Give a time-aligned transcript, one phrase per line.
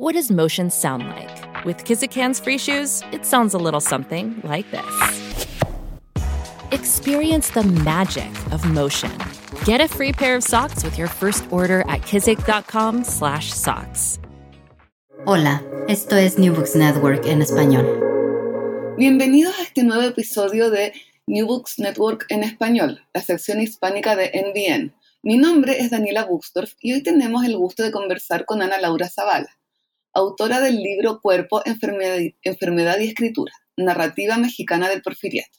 [0.00, 1.64] What does motion sound like?
[1.64, 5.66] With Kizikans free shoes, it sounds a little something like this.
[6.70, 9.10] Experience the magic of motion.
[9.64, 14.20] Get a free pair of socks with your first order at kizik.com/socks.
[15.26, 18.94] Hola, esto es New Books Network en español.
[18.96, 20.92] Bienvenidos a este nuevo episodio de
[21.26, 24.94] New Books Network en español, la sección hispánica de NBN.
[25.24, 29.08] Mi nombre es Daniela Buxdorf y hoy tenemos el gusto de conversar con Ana Laura
[29.08, 29.57] Zavala,
[30.18, 35.58] autora del libro Cuerpo, Enfermedad y, Enfermedad y Escritura, Narrativa Mexicana del Porfiriato.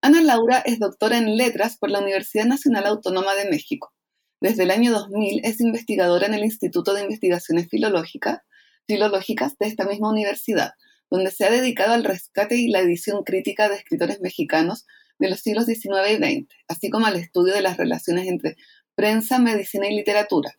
[0.00, 3.92] Ana Laura es doctora en letras por la Universidad Nacional Autónoma de México.
[4.40, 8.40] Desde el año 2000 es investigadora en el Instituto de Investigaciones Filológicas,
[8.88, 10.72] Filológicas de esta misma universidad,
[11.10, 14.86] donde se ha dedicado al rescate y la edición crítica de escritores mexicanos
[15.18, 18.56] de los siglos XIX y XX, así como al estudio de las relaciones entre
[18.94, 20.58] prensa, medicina y literatura,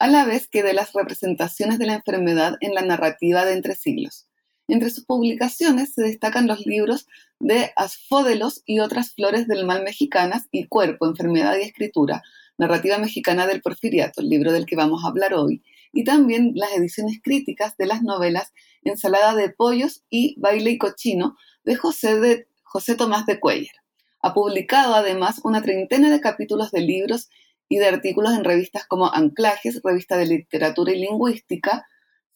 [0.00, 3.76] a la vez que de las representaciones de la enfermedad en la narrativa de entre
[3.76, 4.26] siglos.
[4.66, 7.06] Entre sus publicaciones se destacan los libros
[7.38, 12.22] de Asfódelos y otras flores del mal mexicanas y Cuerpo, Enfermedad y Escritura,
[12.56, 15.62] Narrativa Mexicana del Porfiriato, el libro del que vamos a hablar hoy,
[15.92, 21.36] y también las ediciones críticas de las novelas Ensalada de Pollos y Baile y Cochino
[21.64, 23.74] de José, de, José Tomás de Cuellar.
[24.22, 27.28] Ha publicado además una treintena de capítulos de libros
[27.70, 31.86] y de artículos en revistas como Anclajes, revista de literatura y lingüística,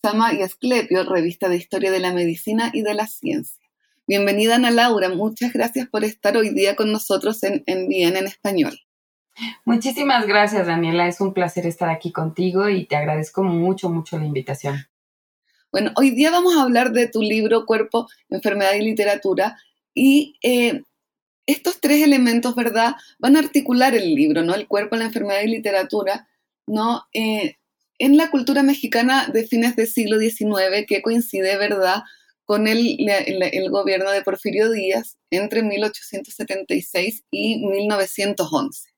[0.01, 3.61] Sama y Asclepio, revista de historia de la medicina y de la ciencia.
[4.07, 8.29] Bienvenida Ana Laura, muchas gracias por estar hoy día con nosotros en, en Bien en
[8.29, 8.79] Español.
[9.65, 11.09] Muchísimas gracias, Daniela.
[11.09, 14.87] Es un placer estar aquí contigo y te agradezco mucho, mucho la invitación.
[15.73, 19.57] Bueno, hoy día vamos a hablar de tu libro Cuerpo, Enfermedad y Literatura
[19.93, 20.83] y eh,
[21.47, 22.97] estos tres elementos, ¿verdad?
[23.19, 24.55] Van a articular el libro, ¿no?
[24.55, 26.29] El cuerpo, la enfermedad y literatura,
[26.67, 27.05] ¿no?
[27.13, 27.57] Eh,
[27.99, 32.03] en la cultura mexicana de fines del siglo XIX, que coincide, ¿verdad?,
[32.47, 38.91] con el, el, gobierno de Porfirio Díaz entre 1876 y 1911.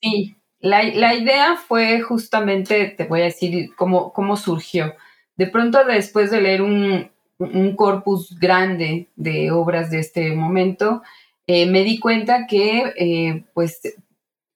[0.00, 4.94] Sí, la, la, idea fue justamente, te voy a decir cómo, cómo surgió.
[5.36, 11.02] De pronto, después de leer un, un corpus grande de obras de este momento,
[11.46, 13.80] eh, me di cuenta que, eh, pues,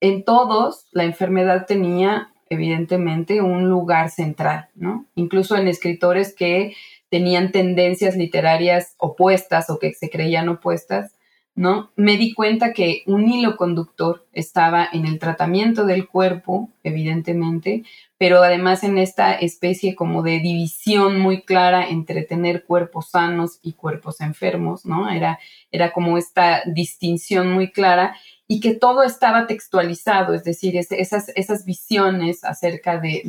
[0.00, 5.04] en todos la enfermedad tenía evidentemente un lugar central, ¿no?
[5.14, 6.74] Incluso en escritores que
[7.10, 11.17] tenían tendencias literarias opuestas o que se creían opuestas,
[11.58, 11.90] ¿no?
[11.96, 17.82] Me di cuenta que un hilo conductor estaba en el tratamiento del cuerpo, evidentemente,
[18.16, 23.72] pero además en esta especie como de división muy clara entre tener cuerpos sanos y
[23.72, 25.10] cuerpos enfermos, ¿no?
[25.10, 25.40] Era,
[25.72, 28.14] era como esta distinción muy clara
[28.46, 33.22] y que todo estaba textualizado, es decir, esas, esas visiones acerca de,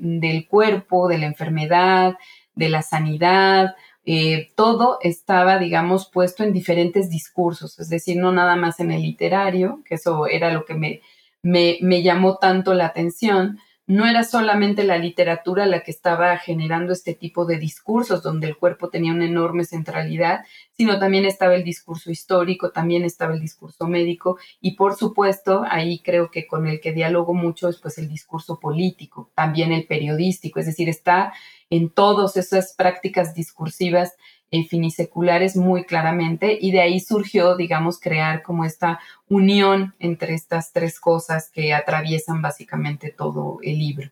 [0.00, 2.14] del cuerpo, de la enfermedad,
[2.54, 3.74] de la sanidad,
[4.04, 9.02] eh, todo estaba, digamos, puesto en diferentes discursos, es decir, no nada más en el
[9.02, 11.00] literario, que eso era lo que me,
[11.42, 16.92] me, me llamó tanto la atención, no era solamente la literatura la que estaba generando
[16.92, 20.40] este tipo de discursos donde el cuerpo tenía una enorme centralidad,
[20.70, 26.00] sino también estaba el discurso histórico, también estaba el discurso médico y por supuesto ahí
[26.00, 30.60] creo que con el que dialogo mucho es pues el discurso político, también el periodístico,
[30.60, 31.32] es decir, está
[31.68, 34.14] en todas esas prácticas discursivas
[34.52, 40.72] eh, finiseculares muy claramente y de ahí surgió, digamos, crear como esta unión entre estas
[40.72, 44.10] tres cosas que atraviesan básicamente todo el libro.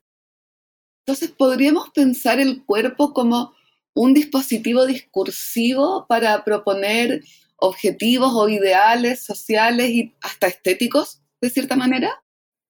[1.07, 3.53] Entonces, ¿podríamos pensar el cuerpo como
[3.95, 7.23] un dispositivo discursivo para proponer
[7.57, 12.23] objetivos o ideales sociales y hasta estéticos, de cierta manera?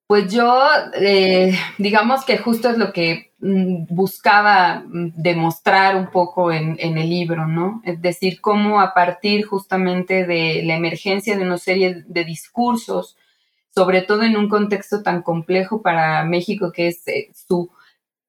[0.09, 0.61] Pues yo,
[0.95, 7.47] eh, digamos que justo es lo que buscaba mm, demostrar un poco en, el libro,
[7.47, 7.81] ¿no?
[7.85, 13.17] Es decir, cómo a partir justamente de la emergencia de una serie de discursos,
[13.75, 17.71] sobre todo en un contexto tan complejo para México que es eh, su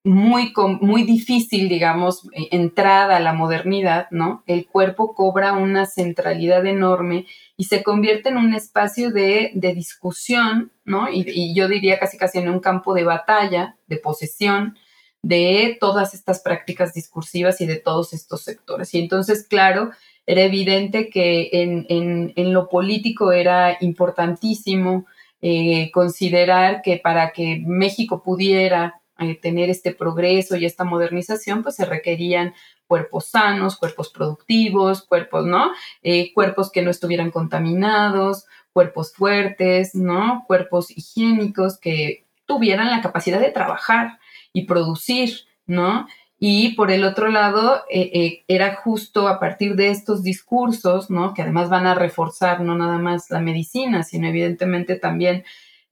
[0.04, 4.44] muy, muy difícil, digamos, e, entrada a la modernidad, ¿no?
[4.48, 11.08] El cuerpo cobra una centralidad enorme y se convierte en un espacio de, discusión, ¿no?
[11.12, 14.78] Y, yo diría casi casi en un campo de batalla, de posesión,
[15.24, 18.94] de todas estas prácticas discursivas y de todos estos sectores.
[18.94, 19.92] Y entonces, claro,
[20.26, 25.06] era evidente que en, lo político era importantísimo
[25.42, 31.76] eh, considerar que para que México pudiera eh, tener este progreso y esta modernización, pues
[31.76, 32.54] se requerían
[32.88, 35.72] cuerpos sanos, cuerpos productivos, cuerpos, ¿no?
[36.02, 40.44] Eh, cuerpos que no estuvieran contaminados, cuerpos fuertes, ¿no?
[40.48, 44.20] Cuerpos higiénicos que tuvieran la capacidad de trabajar
[44.54, 46.08] y producir, ¿no?
[46.40, 51.34] Y por el otro lado, eh, era justo a partir de estos discursos, ¿no?
[51.34, 55.44] Que además van a reforzar no nada más la medicina, sino evidentemente también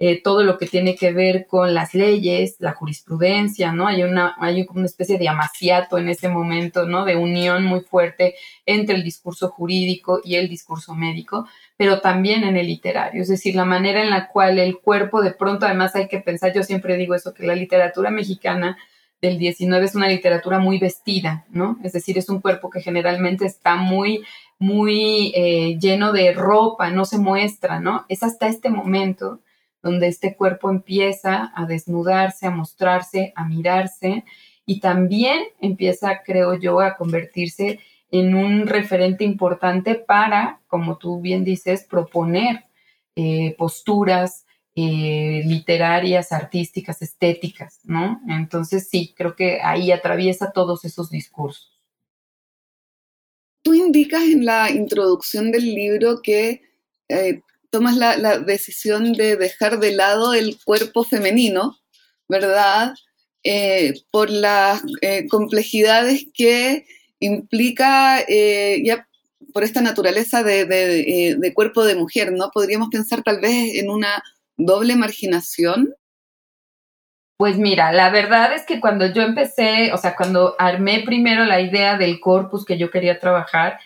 [0.01, 3.86] eh, todo lo que tiene que ver con las leyes, la jurisprudencia, ¿no?
[3.86, 7.04] Hay una, hay una especie de amaciato en ese momento, ¿no?
[7.04, 8.36] De unión muy fuerte
[8.66, 13.56] entre el discurso jurídico y el discurso médico, pero también en el literario, es decir,
[13.56, 16.95] la manera en la cual el cuerpo de pronto, además hay que pensar, yo siempre
[16.95, 18.78] digo eso, que la literatura mexicana
[19.22, 21.78] del 19 es una literatura muy vestida, ¿no?
[21.84, 24.24] Es decir, es un cuerpo que generalmente está muy,
[24.60, 28.06] muy eh, lleno de ropa, no se muestra, ¿no?
[28.07, 29.42] Es hasta este momento
[29.81, 34.24] donde este cuerpo empieza a desnudarse, a mostrarse, a mirarse
[34.66, 37.80] y también empieza, creo yo, a convertirse
[38.12, 42.66] en un referente importante para, como tú bien dices, proponer
[43.16, 44.46] eh, posturas
[44.76, 48.22] eh, literarias, artísticas, estéticas, ¿no?
[48.30, 51.78] Entonces sí, creo que ahí atraviesa todos esos discursos.
[53.62, 56.62] Tú indicas en la introducción del libro que
[57.10, 61.77] eh, tomas la, decisión de dejar de lado el cuerpo femenino,
[62.27, 62.94] ¿verdad?
[63.44, 66.86] Eh, por las eh, complejidades que
[67.19, 69.07] implica eh, ya
[69.54, 72.51] por esta naturaleza de, de, cuerpo de mujer, ¿no?
[72.51, 74.21] Podríamos pensar tal vez en una
[74.57, 75.94] doble marginación.
[77.38, 81.62] Pues mira, la verdad es que cuando yo empecé, o sea, cuando armé primero la
[81.62, 83.80] idea del corpus que yo quería trabajar,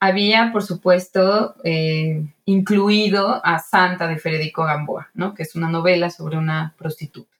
[0.00, 5.34] había, por supuesto, eh, incluido a Santa de Federico Gamboa, ¿no?
[5.34, 7.36] que es una novela sobre una prostituta.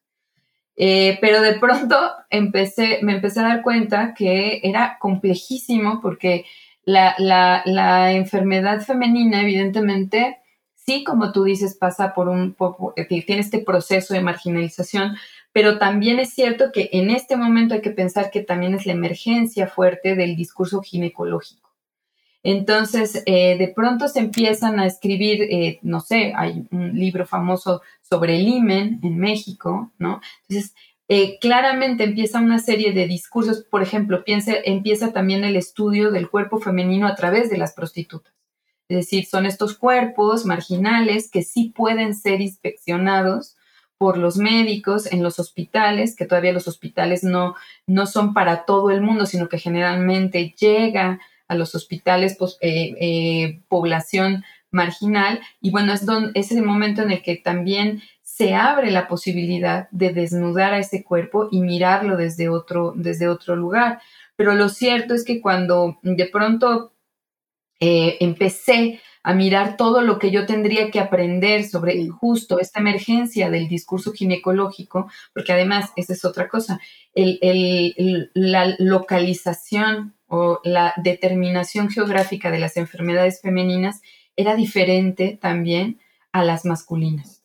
[0.81, 1.97] Eh, pero de pronto
[2.31, 6.45] empecé, me empecé a dar cuenta que era complejísimo porque
[6.85, 10.39] la, la, enfermedad femenina, evidentemente,
[10.75, 15.17] sí, como tú dices, pasa por un poco, eh, tiene este proceso de marginalización,
[15.53, 18.93] pero también es cierto que en este momento hay que pensar que también es la
[18.93, 21.68] emergencia fuerte del discurso ginecológico.
[22.43, 27.82] Entonces, eh, de pronto se empiezan a escribir, eh, no sé, hay un libro famoso
[28.00, 30.20] sobre el imen en México, ¿no?
[30.49, 30.75] Entonces,
[31.08, 36.29] eh, claramente empieza una serie de discursos, por ejemplo, piensa, empieza también el estudio del
[36.29, 38.32] cuerpo femenino a través de las prostitutas.
[38.88, 43.56] Es decir, son estos cuerpos marginales que sí pueden ser inspeccionados
[43.99, 47.56] por los médicos en los hospitales, que todavía los hospitales no,
[47.87, 52.95] no son para todo el mundo, sino que generalmente llega a los hospitales, pues, eh,
[53.00, 55.40] eh, población marginal.
[55.61, 60.12] Y bueno, es, es el momento en el que también se abre la posibilidad de
[60.12, 64.00] desnudar a ese cuerpo y mirarlo desde otro, desde otro lugar.
[64.37, 66.93] Pero lo cierto es que cuando de pronto
[67.81, 73.50] eh, empecé a mirar todo lo que yo tendría que aprender sobre justo esta emergencia
[73.50, 76.81] del discurso ginecológico, porque además, esa es otra cosa,
[77.14, 84.02] la localización o la determinación geográfica de las enfermedades femeninas
[84.37, 85.99] era diferente también
[86.32, 87.42] a las masculinas,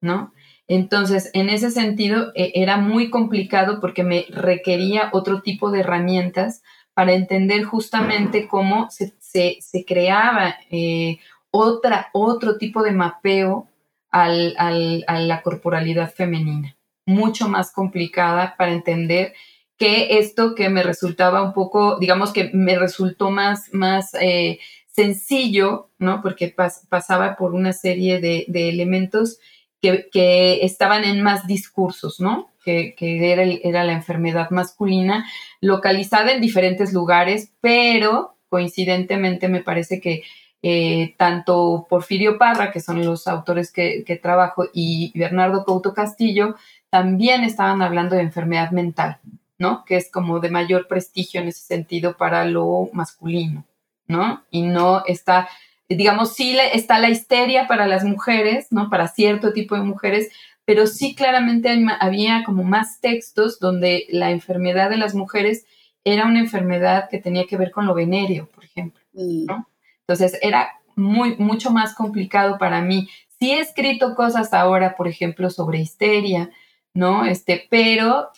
[0.00, 0.32] ¿no?
[0.68, 6.62] Entonces, en ese sentido, e, era muy complicado porque me requería otro tipo de herramientas
[6.94, 11.18] para entender justamente cómo se, creaba eh,
[11.50, 13.66] otra, otro tipo de mapeo
[14.12, 19.34] a la corporalidad femenina, mucho más complicada para entender
[19.80, 25.88] que esto que me resultaba un poco, digamos que me resultó más, más eh, sencillo,
[25.98, 26.20] ¿no?
[26.20, 26.54] Porque
[26.90, 29.38] pasaba por una serie de, elementos
[29.80, 32.50] que, estaban en más discursos, ¿no?
[32.62, 35.26] Que, era, era, la enfermedad masculina,
[35.62, 40.24] localizada en diferentes lugares, pero coincidentemente me parece que
[40.62, 46.56] eh, tanto Porfirio Parra, que son los autores que, que trabajo, y Bernardo Couto Castillo,
[46.90, 49.20] también estaban hablando de enfermedad mental,
[49.60, 49.84] ¿no?
[49.84, 53.66] Que es como de mayor prestigio en ese sentido para lo masculino,
[54.08, 54.42] ¿no?
[54.50, 55.50] Y no está,
[55.86, 58.88] digamos, sí está la histeria para las mujeres, ¿no?
[58.88, 60.32] Para cierto tipo de mujeres,
[60.64, 61.68] pero sí claramente
[62.00, 65.66] había como más textos donde la enfermedad de las mujeres
[66.04, 69.02] era una enfermedad que tenía que ver con lo venéreo, por ejemplo.
[69.12, 69.68] ¿no?
[70.00, 73.10] Entonces era muy, mucho más complicado para mí.
[73.38, 76.48] Sí he escrito cosas ahora, por ejemplo, sobre histeria,
[76.94, 77.26] ¿no?
[77.26, 78.30] Este, pero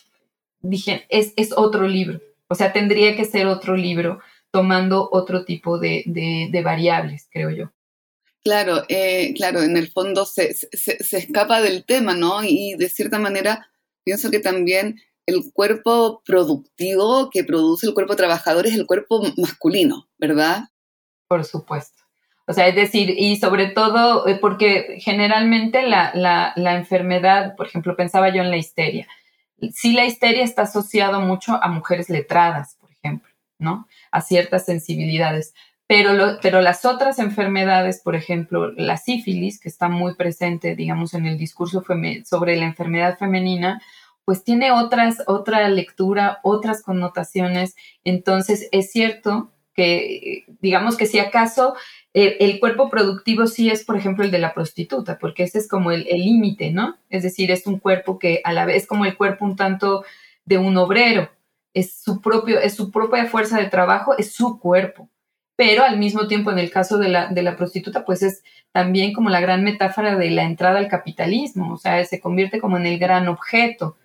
[0.63, 2.19] dije, es, es otro libro.
[2.47, 4.19] O sea, tendría que ser otro libro
[4.51, 7.71] tomando otro tipo de, de, variables, creo yo.
[8.43, 12.43] Claro, eh, claro, en el fondo se, se, escapa del tema, ¿no?
[12.43, 13.67] Y de cierta manera
[14.03, 20.07] pienso que también el cuerpo productivo que produce el cuerpo trabajador es el cuerpo masculino,
[20.17, 20.65] ¿verdad?
[21.27, 22.03] Por supuesto.
[22.45, 27.67] O sea, es decir, y sobre todo eh, porque generalmente la, la, la, enfermedad, por
[27.67, 29.07] ejemplo, pensaba yo en la histeria.
[29.73, 33.87] Sí, la histeria está asociado mucho a mujeres letradas, por ejemplo, ¿no?
[34.11, 35.53] A ciertas sensibilidades.
[35.87, 41.25] Pero, pero las otras enfermedades, por ejemplo, la sífilis, que está muy presente, digamos, en
[41.25, 41.83] el discurso
[42.25, 43.81] sobre la enfermedad femenina,
[44.25, 47.75] pues tiene otras, otra lectura, otras connotaciones.
[48.03, 51.75] Entonces, es cierto que, digamos que si acaso
[52.13, 55.91] el, cuerpo productivo sí es, por ejemplo, el de la prostituta, porque ese es como
[55.91, 56.97] el límite, ¿no?
[57.09, 60.03] Es decir, es un cuerpo que a la vez como el cuerpo un tanto
[60.45, 61.29] de un obrero,
[61.73, 65.09] es su propio, es su propia fuerza de trabajo, es su cuerpo.
[65.55, 69.13] Pero al mismo tiempo, en el caso de la, de la prostituta, pues es también
[69.13, 72.85] como la gran metáfora de la entrada al capitalismo, o sea, se convierte como en
[72.87, 73.97] el gran objeto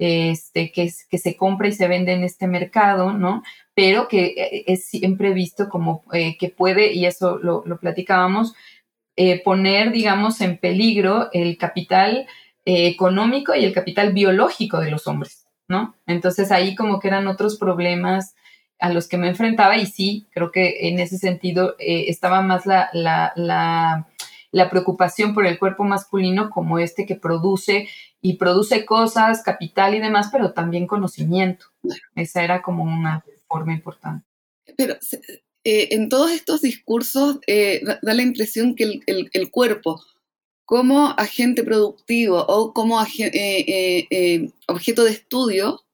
[0.00, 3.42] este, que, se compra y se vende en este mercado, ¿no?
[3.74, 8.54] Pero que eh, es siempre visto como eh, que puede, y eso lo, platicábamos,
[9.16, 12.26] eh, poner, digamos, en peligro el capital
[12.64, 15.94] económico y el capital biológico de los hombres, ¿no?
[16.06, 18.34] Entonces ahí como que eran otros problemas
[18.78, 24.06] a los que me enfrentaba y sí, creo que en ese sentido estaba más la,
[24.52, 27.88] la, preocupación por el cuerpo masculino como este que produce
[28.20, 31.66] y produce cosas, capital y demás, pero también conocimiento.
[32.14, 34.26] Esa era como una forma importante.
[34.76, 34.94] Pero
[35.64, 40.02] eh, en todos estos discursos eh, da, la impresión que el, cuerpo,
[40.64, 45.84] como agente productivo o como eh, objeto de estudio,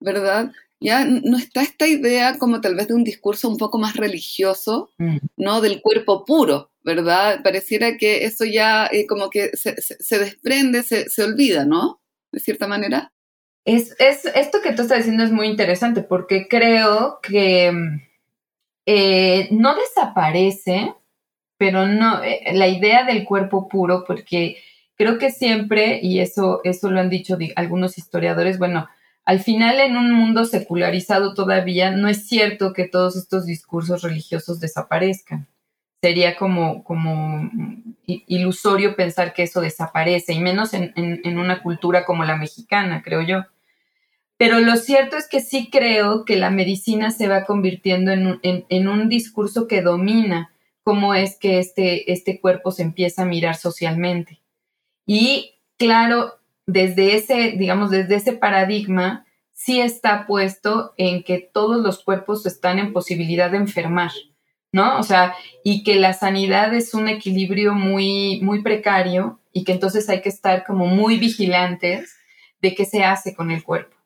[0.00, 0.52] ¿verdad?
[0.80, 4.90] Ya no está esta idea como tal vez de un discurso un poco más religioso,
[4.98, 5.16] mm.
[5.38, 5.60] ¿no?
[5.60, 7.40] Del cuerpo puro, ¿verdad?
[7.42, 9.74] Pareciera que eso ya eh, como que se,
[10.18, 12.00] desprende, se, olvida, ¿no?
[12.30, 13.12] De cierta manera.
[13.64, 17.72] Es, esto que tú estás diciendo es muy interesante porque creo que
[18.86, 20.94] eh, no desaparece,
[21.58, 24.58] pero no, eh, la idea del cuerpo puro, porque
[24.94, 28.88] creo que siempre, y eso, eso lo han dicho algunos historiadores, bueno,
[29.26, 34.60] al final en un mundo secularizado todavía no es cierto que todos estos discursos religiosos
[34.60, 35.48] desaparezcan
[36.00, 37.50] sería como, como
[38.06, 43.44] ilusorio pensar que eso desaparece, y menos en, una cultura como la mexicana, creo yo.
[44.36, 49.08] Pero lo cierto es que sí creo que la medicina se va convirtiendo en, un
[49.08, 50.52] discurso que domina
[50.84, 54.40] cómo es que este, este cuerpo se empieza a mirar socialmente.
[55.06, 62.02] Y claro, desde ese, digamos, desde ese paradigma, sí está puesto en que todos los
[62.02, 64.10] cuerpos están en posibilidad de enfermar.
[64.76, 64.98] ¿no?
[64.98, 70.06] O sea, y que la sanidad es un equilibrio muy, muy precario y que entonces
[70.10, 72.14] hay que estar como muy vigilantes
[72.60, 73.96] de qué se hace con el cuerpo.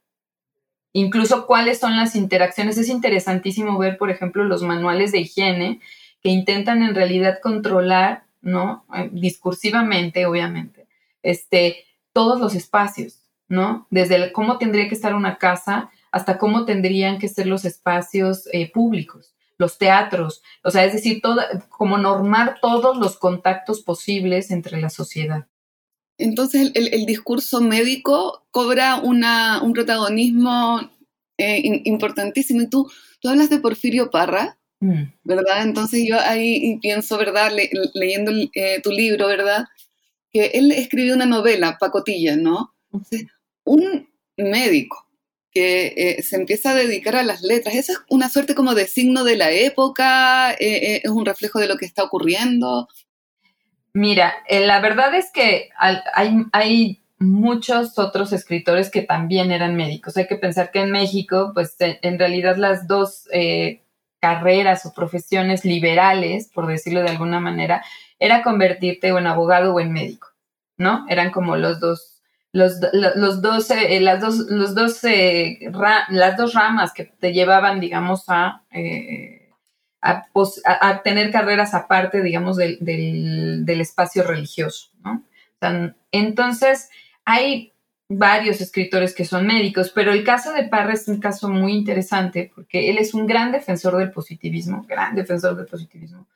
[0.93, 2.79] Incluso cuáles son las interacciones.
[2.79, 5.81] Es interesantísimo ver, por ejemplo, los manuales de higiene
[6.23, 8.85] que intentan en realidad controlar, ¿no?
[8.95, 10.87] Eh, discursivamente, obviamente,
[11.23, 13.87] este, todos los espacios, ¿no?
[13.91, 18.71] Desde cómo tendría que estar una casa hasta cómo tendrían que ser los espacios eh,
[18.71, 24.81] públicos los teatros, o sea, es decir, todo, como normar todos los contactos posibles entre
[24.81, 25.47] la sociedad.
[26.19, 30.81] Entonces el, discurso médico cobra una, un protagonismo
[31.39, 32.63] eh, importantísimo.
[32.63, 32.91] Y tú,
[33.21, 35.03] tú hablas de Porfirio Parra, mm.
[35.25, 35.63] ¿verdad?
[35.63, 37.53] Entonces yo ahí pienso, ¿verdad?
[37.95, 39.67] leyendo eh, tu libro, ¿verdad?
[40.33, 42.75] Que él escribió una novela, Pacotilla, ¿no?
[42.93, 43.27] Entonces,
[43.65, 45.11] un médico
[45.51, 47.75] que eh, se empieza a dedicar a las letras.
[47.75, 50.53] ¿Eso es una suerte como de signo de la época?
[50.53, 52.89] Eh, eh, ¿Es un reflejo de lo que está ocurriendo?
[53.93, 60.17] Mira, la verdad es que hay, hay, muchos otros escritores que también eran médicos.
[60.17, 63.29] Hay que pensar que en México, pues en realidad las dos
[64.21, 67.85] carreras o profesiones liberales, por decirlo de alguna manera,
[68.21, 70.29] era convertirte en abogado o en médico,
[70.77, 71.05] ¿no?
[71.09, 72.21] Eran como los dos
[72.53, 78.63] los, los eh, las dos, los dos, las dos ramas que te llevaban, digamos, a,
[80.01, 85.23] a, tener carreras aparte, digamos, del, del, espacio religioso, ¿no?
[86.11, 86.89] entonces,
[87.25, 87.73] hay
[88.09, 92.51] varios escritores que son médicos, pero el caso de Parra es un caso muy interesante
[92.53, 96.27] porque él es un gran defensor del positivismo, gran defensor del positivismo.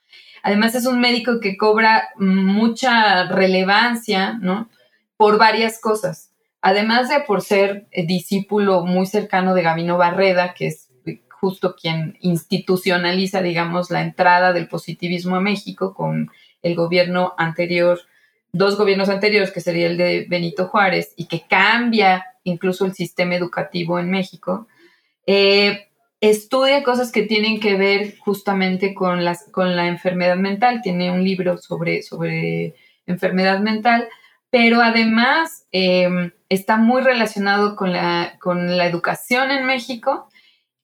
[0.44, 4.68] Además es un médico que cobra mucha relevancia, ¿no?
[5.16, 6.30] Por varias cosas.
[6.60, 10.88] Además de por ser eh, discípulo muy cercano de Gabino Barreda, que es
[11.28, 16.30] justo quien institucionaliza, digamos, la entrada del positivismo a México con
[16.62, 17.98] el gobierno anterior
[18.54, 23.34] dos gobiernos anteriores, que sería el de Benito Juárez, y que cambia incluso el sistema
[23.34, 24.68] educativo en México,
[25.26, 25.88] eh,
[26.30, 30.80] estudia cosas que tienen que ver justamente con, con la enfermedad mental.
[30.82, 32.74] Tiene un libro sobre, sobre
[33.06, 34.08] enfermedad mental,
[34.50, 40.28] pero además eh, está muy relacionado con la, con la educación en México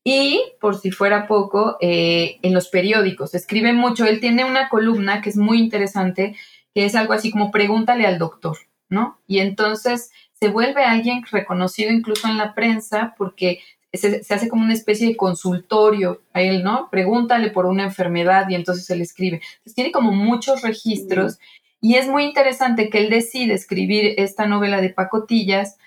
[0.05, 3.35] y, por si fuera poco, eh, en los periódicos.
[3.35, 4.05] Escribe mucho.
[4.05, 6.37] Él tiene una columna que es muy interesante
[6.75, 9.19] que es algo así como pregúntale al doctor, ¿no?
[9.27, 13.61] Y entonces se vuelve alguien reconocido incluso en la prensa porque
[13.93, 16.89] se, hace como una especie de consultorio a él, ¿no?
[16.91, 19.41] Pregúntale por una enfermedad y entonces él escribe.
[19.75, 21.39] Tiene como muchos registros
[21.81, 25.79] y es muy interesante que él decide escribir esta novela de pacotillas.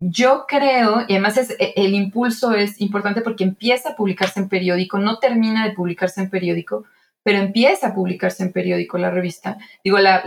[0.00, 4.48] Yo creo, y además es, e, el impulso es importante porque empieza a publicarse en
[4.48, 6.84] periódico, no termina de publicarse en periódico,
[7.22, 10.22] pero empieza a publicarse en periódico la revista, digo, la,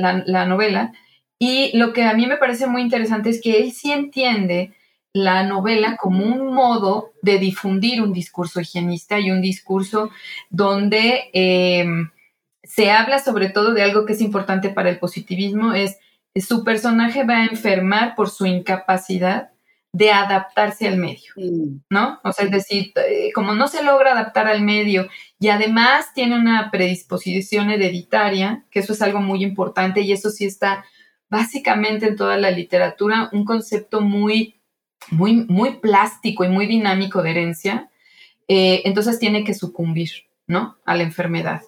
[0.46, 0.94] novela.
[1.38, 4.74] Y lo que a mí me parece muy interesante es que él sí entiende
[5.14, 10.12] la novela como un modo de difundir un discurso higienista y un discurso
[10.50, 12.12] donde em,
[12.64, 15.98] se habla sobre todo de algo que es importante para el positivismo, es
[16.36, 19.50] su personaje va a enfermar por su incapacidad
[19.92, 21.34] de adaptarse al medio.
[21.90, 22.20] ¿no?
[22.24, 25.08] O sea, es decir, eh, como no se logra adaptar al medio
[25.40, 30.46] y además tiene una predisposición hereditaria, que eso es algo muy importante y eso sí
[30.46, 30.86] está
[31.30, 34.59] básicamente en toda la literatura, un concepto muy,
[35.12, 37.90] muy, muy plástico y muy dinámico de herencia,
[38.48, 40.12] eh, entonces tiene que sucumbir,
[40.48, 40.78] ¿no?
[40.86, 41.62] A la enfermedad.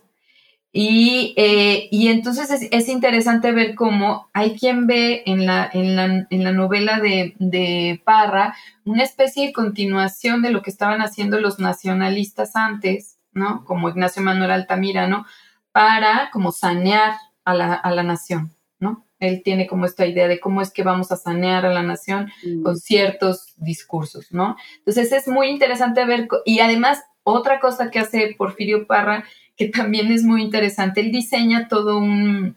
[0.73, 6.27] Y, eh, y entonces es, interesante ver cómo hay quien ve en la, en la,
[6.29, 11.41] en la novela de, de, Parra una especie de continuación de lo que estaban haciendo
[11.41, 13.65] los nacionalistas antes, ¿no?
[13.65, 15.25] Como Ignacio Manuel Altamirano,
[15.73, 19.05] para como sanear a la, a la nación, ¿no?
[19.21, 22.29] Él tiene como esta idea de cómo es que vamos a sanear a la nación
[22.43, 22.63] mm.
[22.63, 24.57] con ciertos discursos, ¿no?
[24.79, 29.23] Entonces es muy interesante ver, y además otra cosa que hace Porfirio Parra
[29.55, 31.01] que también es muy interesante.
[31.01, 32.55] Él diseña todo un,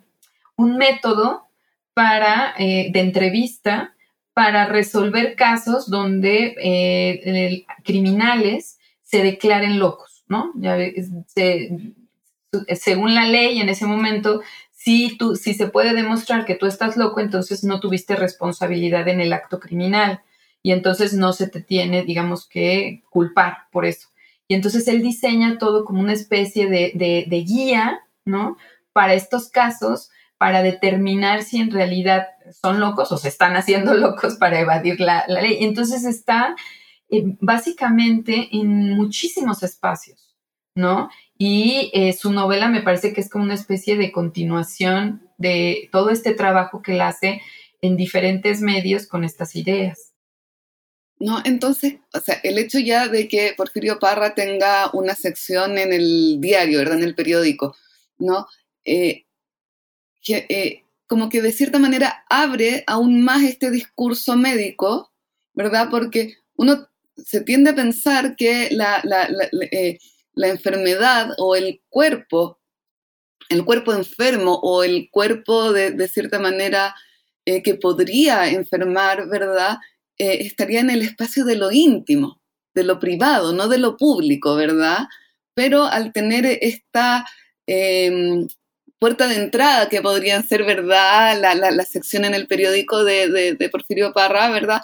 [0.57, 1.47] método
[1.93, 3.95] para, eh, de entrevista
[4.33, 10.53] para resolver casos donde eh, criminales se declaren locos, ¿no?
[10.57, 10.77] Ya,
[12.75, 14.43] según la ley en ese momento,
[14.85, 19.19] si, tú, si se puede demostrar que tú estás loco, entonces no tuviste responsabilidad en
[19.19, 20.21] el acto criminal
[20.63, 24.09] y entonces no se te tiene, digamos, que culpar por eso.
[24.47, 28.59] Y entonces él diseña todo como una especie de, guía, ¿no?
[28.93, 32.27] Para estos casos, para determinar si en realidad
[32.61, 35.65] son locos o se están haciendo locos para evadir la, ley.
[35.65, 36.57] Entonces está
[37.09, 40.37] eh, básicamente en muchísimos espacios,
[40.75, 41.09] ¿no?
[41.37, 46.11] Y eh, su novela me parece que es como una especie de continuación de todo
[46.11, 47.43] este trabajo que él hace
[47.81, 50.15] en diferentes medios con estas ideas.
[51.19, 51.41] ¿no?
[51.45, 56.41] Entonces, o sea, el hecho ya de que Porfirio Parra tenga una sección en el
[56.41, 56.99] diario, ¿verdad?
[56.99, 57.77] En el periódico,
[58.19, 58.47] ¿no?
[58.85, 59.25] Eh,
[60.23, 65.13] que, eh, como que de cierta manera abre aún más este discurso médico,
[65.55, 65.89] ¿verdad?
[65.91, 69.99] Porque uno se tiende a pensar que la, la, la, eh,
[70.37, 72.59] enfermedad o el cuerpo,
[73.49, 76.95] el cuerpo enfermo o el cuerpo de, de cierta manera
[77.45, 79.77] que podría enfermar, ¿verdad?
[80.19, 82.41] Eh, estaría en el espacio de lo íntimo,
[82.75, 85.07] de lo privado, no de lo público, ¿verdad?
[85.55, 87.27] Pero al tener esta
[87.67, 88.47] em,
[88.99, 91.39] puerta de entrada, que podrían ser, ¿verdad?
[91.41, 94.83] La, sección en el periódico de, Porfirio Parra, ¿verdad?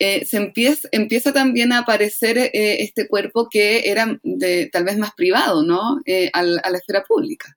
[0.00, 2.50] Eh, se empieza, empieza, también a aparecer eh,
[2.82, 6.00] este cuerpo que era de, tal vez más privado, ¿no?
[6.32, 7.56] a la esfera pública.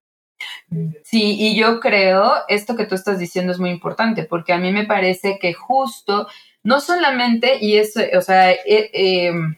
[1.04, 4.72] Sí, y yo creo, esto que tú estás diciendo es muy importante, porque a mí
[4.72, 6.28] me parece que justo
[6.64, 9.56] no solamente, y eso, o sea, eh, em,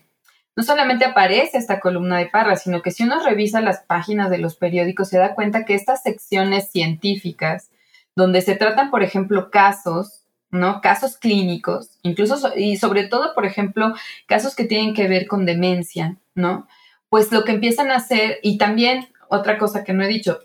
[0.55, 4.39] no solamente aparece esta columna de Parra, sino que si uno revisa las páginas de
[4.39, 7.69] los periódicos se da cuenta que estas secciones científicas,
[8.15, 10.81] donde se tratan, por ejemplo, casos ¿no?
[10.81, 13.93] Casos clínicos, incluso y sobre todo, por ejemplo,
[14.27, 16.67] casos que tienen que ver con demencia, ¿no?
[17.09, 20.39] Pues lo que empiezan a hacer, y también otra cosa que no he dicho,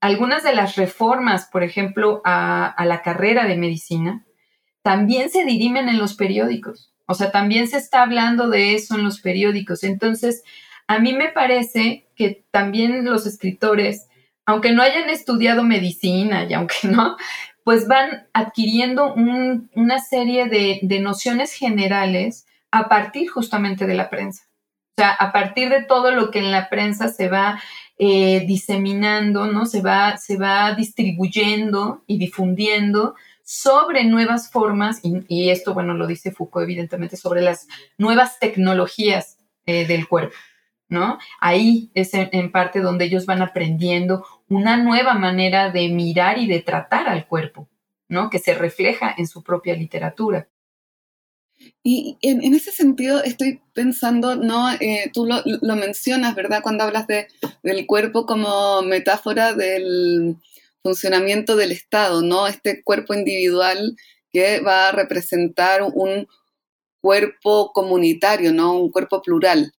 [0.00, 4.24] algunas de las reformas, por ejemplo, a, a la carrera de medicina,
[4.82, 6.92] también se dirimen en los periódicos.
[7.06, 9.82] O sea, también se está hablando de eso en los periódicos.
[9.82, 10.42] Entonces,
[10.86, 14.08] a mí me parece que también los escritores,
[14.46, 17.16] aunque no hayan estudiado medicina y aunque no,
[17.70, 24.42] pues van adquiriendo una serie de, nociones generales a partir justamente de la prensa.
[24.96, 27.62] O sea, a partir de todo lo que en la prensa se va
[27.96, 29.66] eh, diseminando, ¿no?
[29.66, 36.32] Se va, se va distribuyendo y difundiendo sobre nuevas formas, y, esto, bueno, lo dice
[36.32, 40.34] Foucault, evidentemente, sobre las nuevas tecnologías eh, del cuerpo.
[40.90, 41.18] ¿No?
[41.40, 46.60] Ahí es en, parte donde ellos van aprendiendo una nueva manera de mirar y de
[46.60, 47.68] tratar al cuerpo,
[48.08, 48.28] ¿no?
[48.28, 50.48] Que se refleja en su propia literatura.
[51.82, 54.70] Y en, ese sentido estoy pensando, ¿no?
[54.72, 56.62] Eh, tú lo, mencionas, ¿verdad?
[56.62, 57.28] Cuando hablas de,
[57.62, 60.36] del cuerpo como metáfora del
[60.82, 62.48] funcionamiento del Estado, ¿no?
[62.48, 63.96] Este cuerpo individual
[64.32, 66.26] que va a representar un
[67.00, 68.74] cuerpo comunitario, ¿no?
[68.74, 69.72] Un cuerpo plural.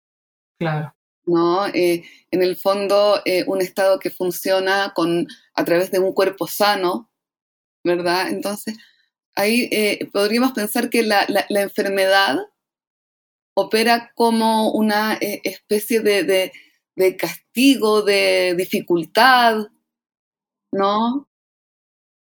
[0.59, 0.95] Claro.
[1.31, 1.67] ¿No?
[1.69, 6.47] Eh, en el fondo, eh, un Estado que funciona con, a través de un cuerpo
[6.47, 7.11] sano,
[7.85, 8.29] ¿verdad?
[8.29, 8.77] Entonces,
[9.37, 12.39] ahí eh, podríamos pensar que la, enfermedad
[13.55, 16.53] opera como una especie de,
[17.17, 19.69] castigo, de dificultad,
[20.73, 21.29] ¿no?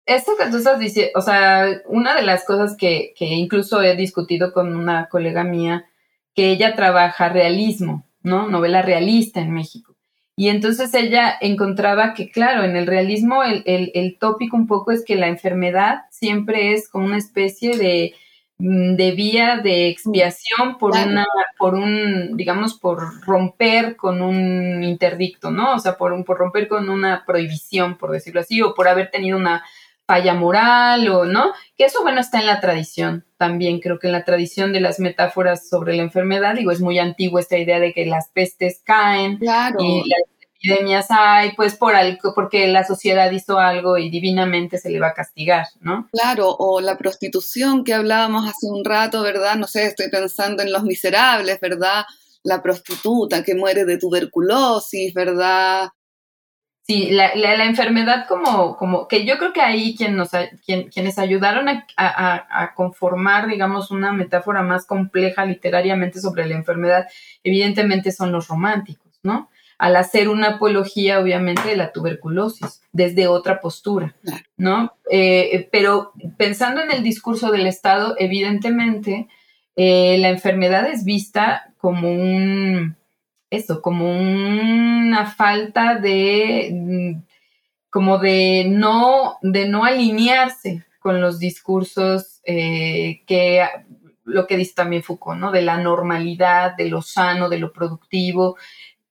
[0.04, 3.96] Esto que tú estás diciendo, o sea, una de las cosas que, que incluso he
[3.96, 5.88] discutido con una colega mía,
[6.34, 8.48] que ella trabaja realismo, ¿no?
[8.48, 9.92] Novela realista en México.
[10.34, 15.04] Y entonces ella encontraba que, claro, en el realismo el, el, tópico un poco es
[15.04, 18.14] que la enfermedad siempre es como una especie de,
[18.56, 21.26] mm, de vía de expiación por una,
[21.58, 25.74] por un, digamos, por romper con un interdicto, ¿no?
[25.74, 29.10] O sea, por, un, por romper con una prohibición, por decirlo así, o por haber
[29.10, 29.62] tenido una
[30.06, 34.12] falla moral o no, que eso bueno está en la tradición también, creo que en
[34.12, 37.92] la tradición de las metáforas sobre la enfermedad, digo, es muy antigua esta idea de
[37.92, 40.22] que las pestes caen y las
[40.62, 45.08] epidemias hay, pues por algo, porque la sociedad hizo algo y divinamente se le va
[45.08, 46.08] a castigar, ¿no?
[46.12, 49.56] Claro, o la prostitución que hablábamos hace un rato, ¿verdad?
[49.56, 52.04] No sé, estoy pensando en los miserables, ¿verdad?
[52.44, 55.88] La prostituta que muere de tuberculosis, ¿verdad?
[56.92, 60.28] Sí, la, la, enfermedad como, como, que yo creo que ahí quien nos,
[60.66, 67.06] quien, quienes ayudaron a, conformar, digamos, una metáfora más compleja literariamente sobre la enfermedad,
[67.42, 69.48] evidentemente son los románticos, ¿no?
[69.78, 74.14] Al hacer una apología, obviamente, de la tuberculosis, desde otra postura,
[74.58, 74.92] ¿no?
[75.10, 79.28] Eh, pero pensando en el discurso del Estado, evidentemente,
[79.76, 82.96] eh, la enfermedad es vista como un
[83.52, 87.22] eso, como una falta de, mm,
[87.90, 93.62] como de no, de no alinearse con los discursos eh, que
[94.24, 95.52] lo que dice también Foucault, ¿no?
[95.52, 98.56] De la normalidad, de lo sano, de lo productivo.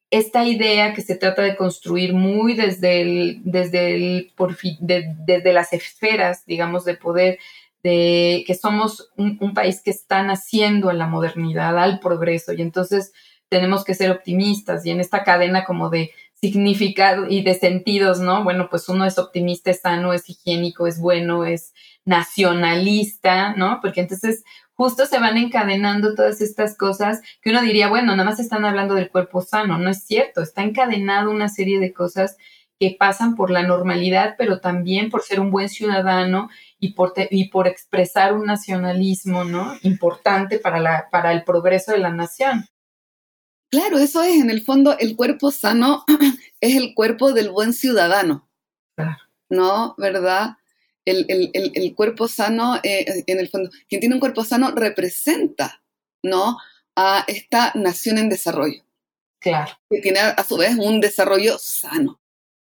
[0.10, 4.32] Esta idea que se trata de construir muy desde el, desde
[5.20, 7.38] desde las esferas, digamos, de poder,
[7.84, 12.62] de que somos un, un país que está naciendo a la modernidad, al progreso, y
[12.64, 13.14] entonces
[13.52, 18.46] tenemos que ser optimistas y en esta cadena como de significado y de sentidos, ¿no?
[18.46, 21.74] Bueno, pues uno es optimista, es sano, es higiénico, es bueno, es
[22.06, 23.80] nacionalista, ¿no?
[23.82, 28.40] Porque entonces justo se van encadenando todas estas cosas que uno diría, bueno, nada más
[28.40, 32.38] están hablando del cuerpo sano, no es cierto, está encadenado una serie de cosas
[32.80, 37.50] que pasan por la normalidad, pero también por ser un buen ciudadano y por, y
[37.50, 39.76] por expresar un nacionalismo, ¿no?
[39.84, 42.66] Importante para, la, para el progreso de la nación.
[43.72, 46.04] Claro, eso es, en el fondo, el cuerpo sano
[46.62, 48.50] es el cuerpo del buen ciudadano.
[49.50, 49.96] ¿No?
[49.98, 50.58] ¿Verdad?
[51.06, 55.82] El, cuerpo sano, eh, en el fondo, quien tiene un cuerpo sano representa,
[56.22, 56.58] ¿no?
[56.96, 58.84] A esta nación en desarrollo.
[59.40, 59.72] Claro.
[59.90, 62.20] Que tiene a, su vez un desarrollo sano.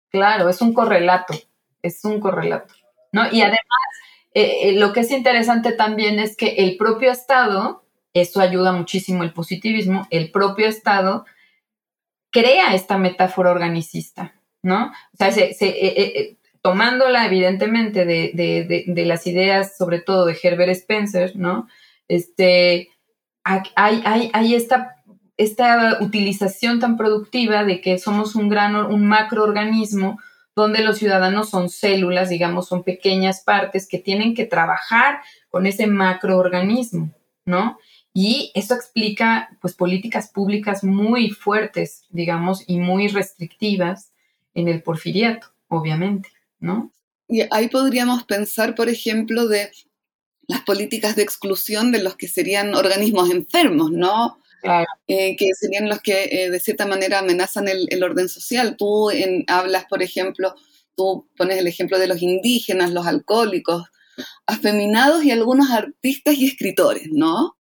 [0.09, 1.33] Claro, es un correlato,
[1.81, 2.73] es un correlato.
[3.11, 3.23] ¿no?
[3.31, 3.59] Y además,
[4.33, 9.23] eh, eh, lo que es interesante también es que el propio Estado esto ayuda muchísimo
[9.23, 11.25] el positivismo, el propio Estado
[12.31, 14.91] crea esta metáfora organicista, ¿no?
[15.13, 21.35] O sea, eh, eh, eh, tomándola evidentemente de, las ideas, sobre todo de Herbert Spencer,
[21.35, 21.67] ¿no?
[22.07, 22.89] Este,
[23.43, 24.95] hay, hay, esta,
[25.37, 30.19] esta utilización tan productiva de que somos un gran, un macroorganismo
[30.55, 35.87] donde los ciudadanos son células, digamos, son pequeñas partes que tienen que trabajar con ese
[35.87, 37.11] macroorganismo,
[37.45, 37.77] ¿no?
[38.21, 44.11] Y esto explica, pues, políticas públicas muy fuertes, digamos, y muy restrictivas
[44.53, 46.27] en el porfiriato, obviamente,
[46.59, 46.91] ¿no?
[47.29, 49.71] Y ahí podríamos pensar, por ejemplo, de
[50.49, 54.37] las políticas de exclusión de los que serían organismos enfermos, ¿no?
[55.07, 58.75] Eh, que serían los que eh, de cierta manera amenazan el, orden social.
[58.77, 60.55] Tú en, hablas, por ejemplo,
[60.97, 63.85] tú pones el ejemplo de los indígenas, los alcohólicos,
[64.45, 67.55] afeminados y algunos artistas y escritores, ¿no?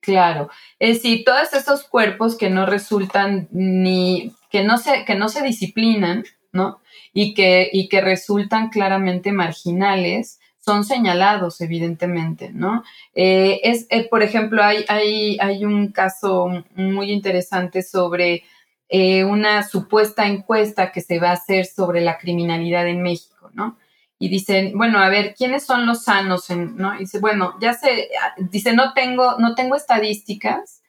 [0.00, 5.28] Claro, es decir, todos esos cuerpos que no resultan ni, que no se, que no
[5.28, 6.80] se disciplinan, ¿no?
[7.12, 12.82] Y que, y que resultan claramente marginales, son señalados, evidentemente, ¿no?
[13.14, 18.44] Eh, es, eh, por ejemplo, hay, hay, hay, un caso muy interesante sobre
[18.88, 23.78] eh, una supuesta encuesta que se va a hacer sobre la criminalidad en México, ¿no?
[24.22, 26.50] Y dicen, bueno, a ver, ¿quiénes son los sanos?
[26.50, 26.94] En, ¿no?
[26.94, 30.82] Y dice, bueno, ya sé, dice, no tengo, no tengo estadísticas,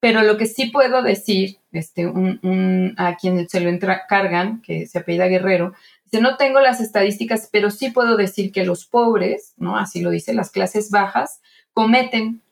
[0.00, 5.00] pero lo que sí puedo decir, este, un, a quien se lo encargan, que se
[5.00, 9.76] apellida Guerrero, Dice, no tengo las estadísticas, pero sí puedo decir que los pobres, ¿no?
[9.76, 11.40] Así lo dice, las clases bajas,
[11.72, 12.42] cometen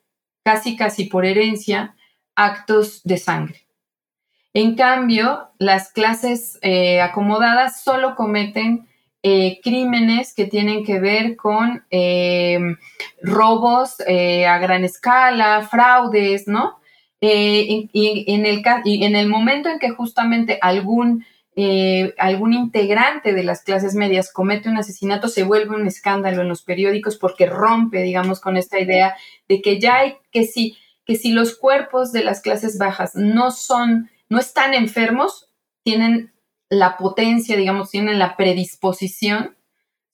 [0.42, 1.94] casi, casi por herencia
[2.34, 3.60] actos de sangre.
[4.54, 8.88] En cambio, las clases eh, acomodadas solo cometen
[9.24, 12.60] eh, crímenes que tienen que ver con eh,
[13.22, 16.78] robos a gran escala, fraudes, ¿no?
[17.20, 17.88] y,
[18.28, 21.24] en el, y en el momento en que justamente algún
[21.56, 26.48] eh, algún integrante de las clases medias comete un asesinato, se vuelve un escándalo en
[26.48, 29.14] los periódicos porque rompe, digamos, con esta idea
[29.48, 33.52] de que ya hay que si, que si los cuerpos de las clases bajas no
[33.52, 35.48] son, no están enfermos,
[35.84, 36.32] tienen
[36.68, 39.56] la potencia, digamos, tienen la predisposición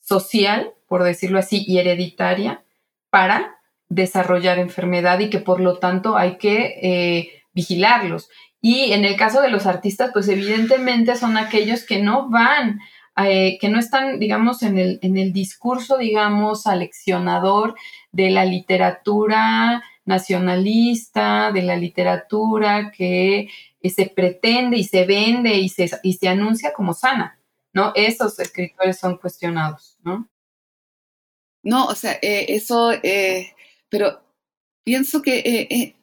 [0.01, 2.63] social, por decirlo así, y hereditaria
[3.11, 8.29] para desarrollar enfermedad y que por lo tanto hay que eh, vigilarlos.
[8.61, 12.81] Y en el caso de los artistas, pues evidentemente son aquellos que no van,
[13.17, 17.75] eh, que no están, digamos, en el, en el discurso, digamos, aleccionador
[18.13, 23.49] de la literatura nacionalista, de la literatura que
[23.89, 27.41] se pretende y se vende y se, y se anuncia como sana,
[27.73, 27.93] ¿no?
[27.95, 30.29] Esos escritores son cuestionados, ¿no?
[31.63, 32.93] No, o sea, eh, eso,
[33.89, 34.23] pero
[34.85, 35.95] pienso que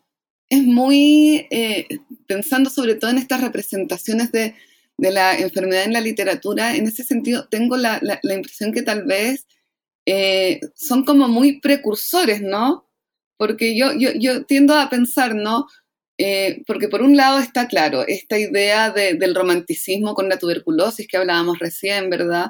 [0.50, 1.88] es muy, eh,
[2.26, 4.56] pensando sobre todo en estas representaciones de,
[4.98, 9.46] la enfermedad en la literatura, en ese sentido tengo la, impresión que tal vez
[10.08, 12.90] eh, son como muy precursores, ¿no?
[13.38, 15.68] Porque yo, yo, tiendo a pensar, ¿no?
[16.18, 21.18] Eh, porque por un lado está claro, esta idea del romanticismo con la tuberculosis que
[21.18, 22.48] hablábamos recién, ¿verdad?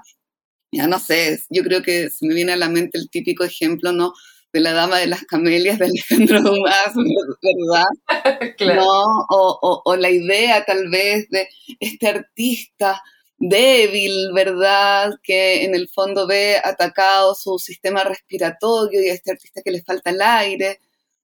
[0.72, 3.92] Ya no sé, yo creo que se me viene a la mente el típico ejemplo,
[3.92, 4.14] ¿no?
[4.54, 8.56] de la Dama de las Camelias de Alejandro Dumas, ¿verdad?
[8.58, 8.82] claro.
[8.82, 9.26] ¿No?
[9.30, 11.48] O, la idea tal vez de
[11.80, 13.02] este artista
[13.38, 15.12] débil, ¿verdad?
[15.22, 19.84] Que en el fondo ve atacado su sistema respiratorio y a este artista que le
[19.84, 20.80] falta el aire,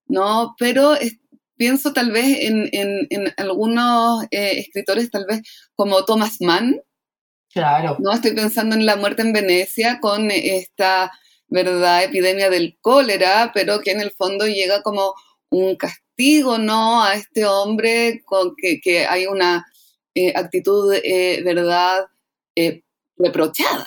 [0.06, 0.54] ¿no?
[0.58, 0.94] Pero
[1.56, 5.42] pienso tal vez en, algunos eh, escritores, tal vez
[5.74, 6.80] como Thomas Mann.
[7.52, 7.96] Claro.
[8.00, 11.12] No estoy pensando en La muerte en Venecia con esta
[11.48, 12.04] ¿verdad?
[12.04, 15.14] Epidemia del cólera, pero que en el fondo llega como
[15.50, 17.02] un castigo, ¿no?
[17.02, 19.64] A este hombre con que, hay una
[20.14, 22.06] eh, actitud, eh, ¿verdad?
[23.16, 23.86] Reprochada.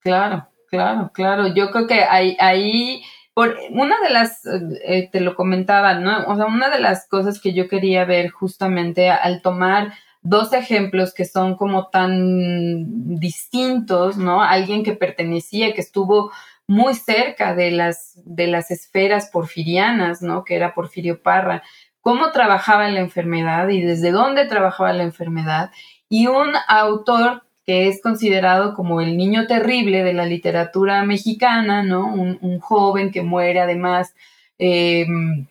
[0.00, 1.54] Claro, claro, claro.
[1.54, 3.02] Yo creo que ahí, ahí
[3.38, 6.24] por una de las, te lo comentaba, ¿no?
[6.26, 11.14] O sea, una de las cosas que yo quería ver justamente al tomar dos ejemplos
[11.14, 14.42] que son como tan distintos, ¿no?
[14.42, 16.32] Alguien que pertenecía, que estuvo
[16.66, 20.42] muy cerca de las, de las esferas porfirianas, ¿no?
[20.42, 21.62] Que era Porfirio Parra,
[22.00, 25.70] cómo trabajaba en la enfermedad y desde dónde trabajaba la enfermedad,
[26.08, 32.06] y un autor que es considerado como el niño terrible de la literatura mexicana, ¿no?
[32.06, 34.14] Un, joven que muere además,
[34.56, 35.46] em,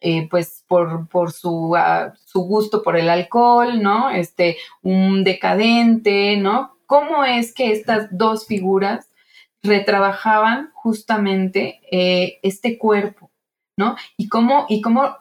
[0.00, 4.08] eh, pues por, su, ah, su, gusto por el alcohol, ¿no?
[4.08, 6.74] Este, un decadente, ¿no?
[6.86, 9.10] ¿Cómo es que estas dos figuras
[9.62, 13.30] retrabajaban justamente eh, este cuerpo,
[13.76, 13.94] ¿no?
[14.16, 15.18] Y cómo, y cómo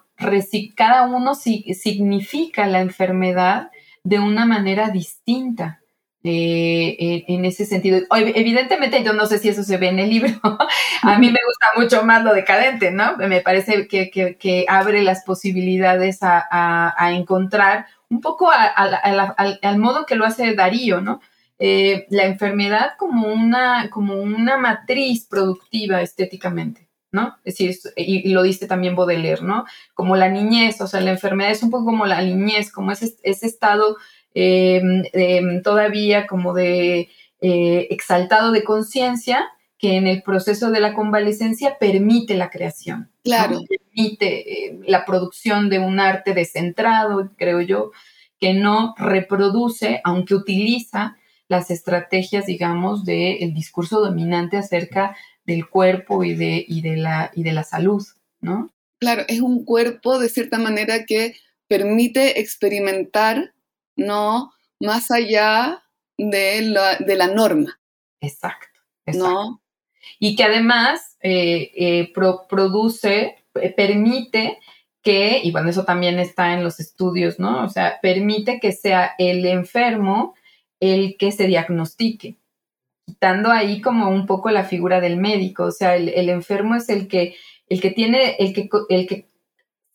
[0.78, 3.70] cada uno significa la enfermedad
[4.06, 5.82] de una manera distinta.
[6.30, 8.00] Eh, en ese sentido.
[8.12, 10.32] Evidentemente, yo no sé si eso se ve en el libro.
[11.04, 13.18] a mí me gusta mucho más lo decadente, ¿no?
[13.18, 20.54] Me parece que, abre las posibilidades a, encontrar un poco al modo que lo hace
[20.54, 21.22] Darío, ¿no?
[21.60, 27.38] eh, la enfermedad como una, como una matriz productiva estéticamente, ¿no?
[27.44, 29.66] Es decir, y, lo dice también Baudelaire, ¿no?
[29.94, 33.16] Como la niñez, o sea, la enfermedad es un poco como la niñez, como ese,
[33.24, 33.98] ese estado
[35.64, 37.10] todavía como de
[37.42, 39.48] eh, exaltado de conciencia
[39.78, 43.12] que en el proceso de la convalecencia permite la creación.
[43.24, 43.62] Claro.
[43.68, 47.92] Permite eh, la producción de un arte descentrado, creo yo,
[48.40, 56.36] que no reproduce, aunque utiliza las estrategias, digamos, del discurso dominante acerca del cuerpo y
[56.36, 58.06] de, y de, la, y de la salud,
[58.42, 58.72] ¿no?
[59.00, 61.36] Claro, es un cuerpo de cierta manera que
[61.68, 63.54] permite experimentar,
[63.98, 64.54] ¿no?
[64.80, 65.84] Más allá
[66.18, 67.80] de la, de la norma.
[68.22, 69.62] Exacto, ¿no?
[70.20, 74.60] Y que además eh, eh, produce, eh, permite
[75.02, 77.64] que, y bueno, eso también está en los estudios, ¿no?
[77.64, 80.36] O sea, permite que sea el enfermo
[80.80, 82.38] el que se diagnostique,
[83.06, 87.08] quitando ahí como un poco la figura del médico, o sea, el, enfermo es el
[87.08, 87.36] que,
[87.68, 89.28] el que tiene, el que, el que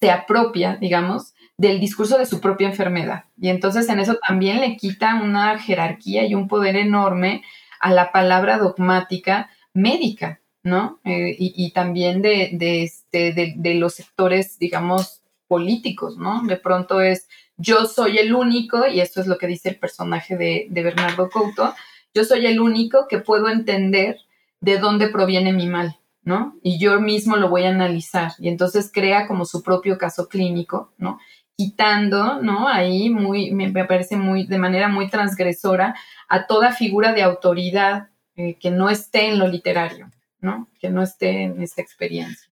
[0.01, 3.25] se apropia, digamos, del discurso de su propia enfermedad.
[3.41, 7.43] Y entonces en eso también le quita una jerarquía y un poder enorme
[7.81, 11.01] a la palabra dogmática médica, ¿no?
[11.05, 16.43] Eh, y, también de, de, este, de, los sectores, digamos, políticos, ¿no?
[16.45, 20.37] De pronto es yo soy el único, y esto es lo que dice el personaje
[20.37, 21.75] de, de Bernardo Couto,
[22.15, 24.19] yo soy el único que puedo entender
[24.61, 26.57] de dónde proviene mi mal, ¿no?
[26.63, 28.33] Y yo mismo lo voy a analizar.
[28.39, 31.19] Y entonces crea como su propio caso clínico, ¿no?
[31.63, 32.67] Quitando, ¿no?
[32.67, 35.95] Ahí muy, me parece muy, de manera muy transgresora
[36.29, 40.69] a toda figura de autoridad eh, que no esté en lo literario, ¿no?
[40.81, 42.51] Que no esté en esta experiencia.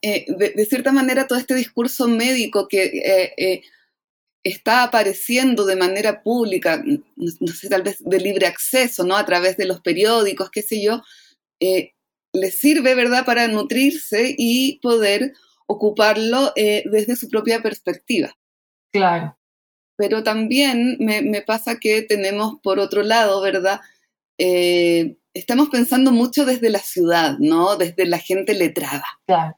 [0.00, 3.62] Eh, de, cierta manera, todo este discurso médico que eh,
[4.42, 6.82] está apareciendo de manera pública,
[7.16, 9.16] no, sé, tal vez de libre acceso, ¿no?
[9.18, 11.02] A través de los periódicos, qué sé yo,
[11.60, 15.34] le sirve, ¿verdad?, para nutrirse y poder
[15.66, 18.34] ocuparlo desde su propia perspectiva.
[18.92, 19.36] Claro.
[19.96, 23.80] Pero también me, me, pasa que tenemos, por otro lado, ¿verdad?,
[24.38, 27.76] eh, estamos pensando mucho desde la ciudad, ¿no?
[27.76, 29.04] Desde la gente letrada,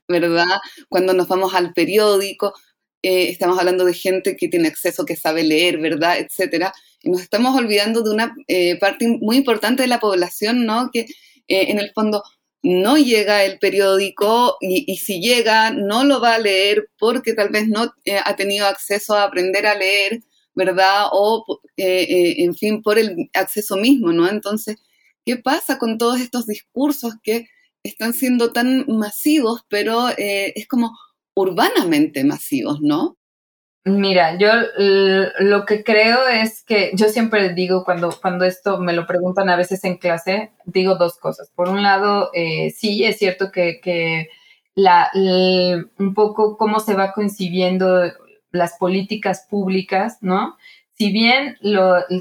[0.09, 0.45] ¿verdad?
[0.89, 2.55] Cuando nos vamos al periódico,
[3.03, 6.19] eh, estamos hablando de gente que tiene acceso, que sabe leer, ¿verdad?
[6.19, 6.73] Etcétera.
[7.03, 10.91] Y nos estamos olvidando de una eh, parte muy importante de la población, ¿no?
[10.93, 11.07] Que
[11.49, 12.25] en el fondo
[12.63, 17.69] no llega el periódico y, si llega no lo va a leer porque tal vez
[17.69, 17.93] no
[18.25, 20.23] ha tenido acceso a aprender a leer
[20.57, 21.09] ¿verdad?
[21.13, 24.29] O, eh, eh, en fin, por el acceso mismo, ¿no?
[24.29, 24.79] Entonces,
[25.25, 27.47] ¿qué pasa con todos estos discursos que
[27.85, 30.93] están siendo tan masivos, pero eh, es como
[31.35, 33.16] urbanamente masivos, ¿no?
[33.89, 34.49] Mira, yo
[35.39, 39.55] lo que creo es que yo siempre digo cuando, cuando esto me lo preguntan a
[39.55, 41.53] veces en clase, digo dos cosas.
[41.55, 42.33] Por un lado,
[42.75, 44.29] sí, es cierto que, que
[44.75, 48.03] la, un poco cómo se va concibiendo
[48.51, 50.57] las políticas públicas, ¿no?
[50.95, 51.57] Si bien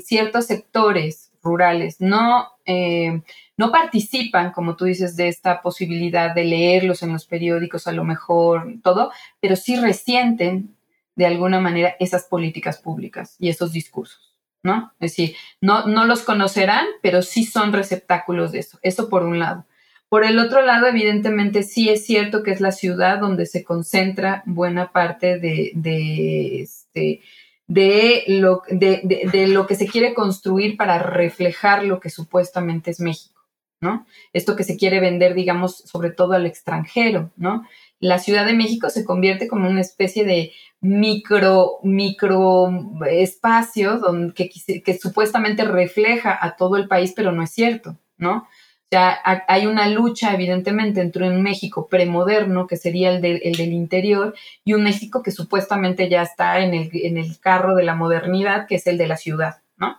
[0.03, 3.21] ciertos sectores rurales no, eh,
[3.57, 8.03] no participan, como tú dices, de esta posibilidad de leerlos en los periódicos, a lo
[8.03, 10.74] mejor todo, pero sí resienten
[11.15, 14.93] de alguna manera esas políticas públicas y esos discursos, ¿no?
[14.99, 18.79] Es decir, no, no los conocerán, pero sí son receptáculos de eso.
[18.81, 19.65] Eso por un lado.
[20.09, 24.43] Por el otro lado, evidentemente sí es cierto que es la ciudad donde se concentra
[24.45, 27.21] buena parte de, de, este,
[27.67, 29.01] de, lo, de,
[29.31, 33.41] de, lo que se quiere construir para reflejar lo que supuestamente es México,
[33.81, 34.05] ¿no?
[34.31, 37.65] Esto que se quiere vender, digamos, sobre todo al extranjero, ¿no?
[37.99, 40.51] La Ciudad de México se convierte como una especie de
[40.85, 42.69] micro, micro
[43.09, 44.49] espacio donde, que,
[44.83, 48.47] que supuestamente refleja a todo el país, pero no es cierto, ¿no?
[48.85, 54.35] O sea, hay una lucha, evidentemente, entre un México premoderno, que sería el, del interior,
[54.63, 58.67] y un México que supuestamente ya está en el, en el carro de la modernidad,
[58.67, 59.97] que es el de la ciudad, ¿no?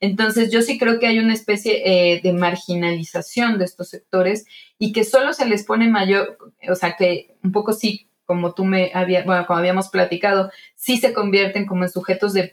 [0.00, 4.46] Entonces, yo sí creo que hay una especie eh, de marginalización de estos sectores
[4.78, 6.38] y que solo se les pone mayor,
[6.70, 10.98] o sea, que un poco sí como tú me había, bueno, como habíamos platicado, sí
[10.98, 12.52] se convierten como en sujetos de,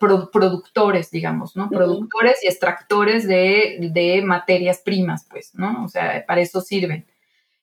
[0.00, 1.68] productores, digamos, ¿no?
[1.68, 5.84] Productores y extractores de, materias primas, pues, ¿no?
[5.84, 7.04] O sea, para eso sirven.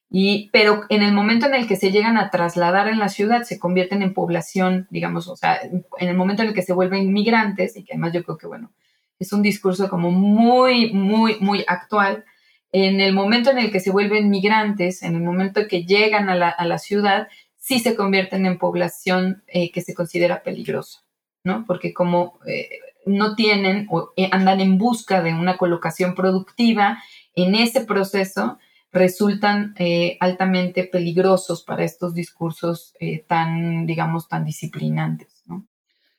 [0.08, 3.42] Y, pero en el momento en el que se llegan a trasladar en la ciudad,
[3.42, 7.12] se convierten en población, digamos, o sea, en el momento en el que se vuelven
[7.12, 8.70] migrantes, y que además yo creo que, bueno,
[9.18, 12.24] es un discurso como muy, muy, muy actual,
[12.70, 16.28] en el momento en el que se vuelven migrantes, en el momento en que llegan
[16.28, 17.26] a la, a la ciudad,
[17.68, 21.04] sí se convierten en población eh, que se considera peligrosa,
[21.44, 21.66] ¿no?
[21.66, 22.70] Porque como eh,
[23.04, 27.02] no tienen o eh, andan en busca de una colocación productiva
[27.34, 28.58] en ese proceso,
[28.90, 29.74] resultan
[30.18, 32.94] altamente peligrosos para estos discursos
[33.26, 35.42] tan, digamos, tan disciplinantes.
[35.44, 35.66] ¿no?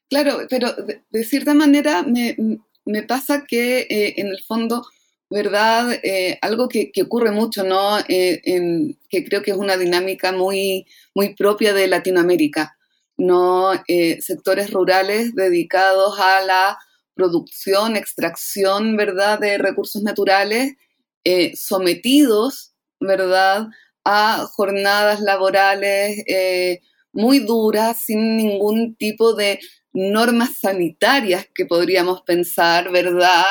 [0.07, 2.37] Claro, pero de, cierta manera me,
[2.85, 4.85] me pasa que en el fondo
[5.29, 5.99] ¿verdad?
[6.03, 7.99] Eh, algo que, ocurre mucho, ¿no?
[8.07, 8.41] Eh,
[9.09, 12.75] que creo que es una dinámica muy, muy propia de Latinoamérica,
[13.17, 13.71] ¿no?
[13.87, 16.77] Eh, sectores rurales dedicados a la
[17.13, 19.39] producción, extracción, ¿verdad?
[19.39, 20.75] De recursos naturales,
[21.53, 23.67] sometidos, ¿verdad?
[24.03, 26.23] A jornadas laborales
[27.11, 29.59] muy duras, sin ningún tipo de
[29.93, 33.43] normas sanitarias que podríamos pensar, ¿verdad?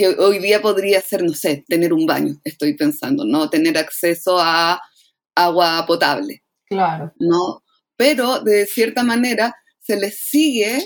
[0.00, 3.50] Que hoy día podría ser, no sé, tener un baño, estoy pensando, ¿no?
[3.50, 4.80] Tener acceso a
[5.34, 6.42] agua potable.
[6.64, 7.12] Claro.
[7.18, 7.62] ¿No?
[7.98, 10.78] Pero de cierta manera se les sigue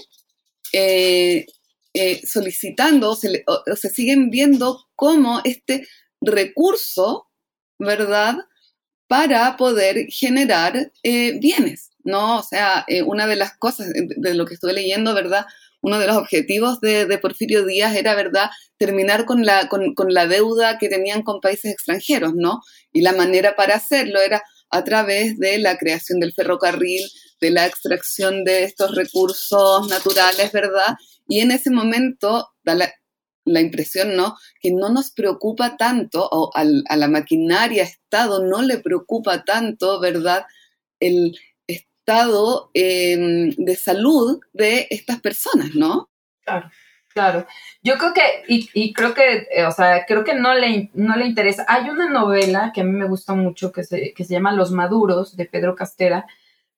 [0.73, 1.47] eh,
[1.95, 5.87] eh, solicitando, se o, se siguen viendo como este
[6.21, 7.29] recurso,
[7.79, 8.39] ¿verdad?
[9.07, 12.41] Para poder generar eh, bienes, ¿no?
[12.41, 15.47] O sea, una de las cosas de lo que estoy leyendo, ¿verdad?
[15.85, 20.78] Uno de los objetivos de, Porfirio Díaz era, ¿verdad?, terminar con la, con, la deuda
[20.78, 22.62] que tenían con países extranjeros, ¿no?
[22.91, 27.03] Y la manera para hacerlo era a través de la creación del ferrocarril,
[27.39, 30.97] de la extracción de estos recursos naturales, ¿verdad?
[31.28, 34.37] Y en ese momento da la, impresión, ¿no?
[34.62, 40.47] Que no nos preocupa tanto, o a la maquinaria Estado no le preocupa tanto, ¿verdad?
[40.99, 41.37] El,
[42.05, 46.11] estado em, de salud de estas personas, ¿no?
[46.45, 46.71] Claro.
[47.09, 47.47] Claro,
[47.81, 51.27] yo creo que, y, creo que, eh, o sea, creo que no le, no le
[51.27, 51.65] interesa.
[51.69, 54.73] Hay una novela que a mí me gusta mucho que se, que se llama Los
[54.73, 56.27] Maduros, de Pedro Castera,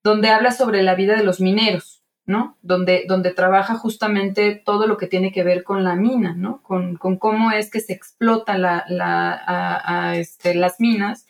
[0.05, 2.59] donde habla sobre la vida de los mineros, ¿no?
[2.61, 6.63] Donde, donde trabaja justamente todo lo que tiene que ver con la mina, ¿no?
[6.63, 11.27] Con, cómo es que se explota la, este, las minas.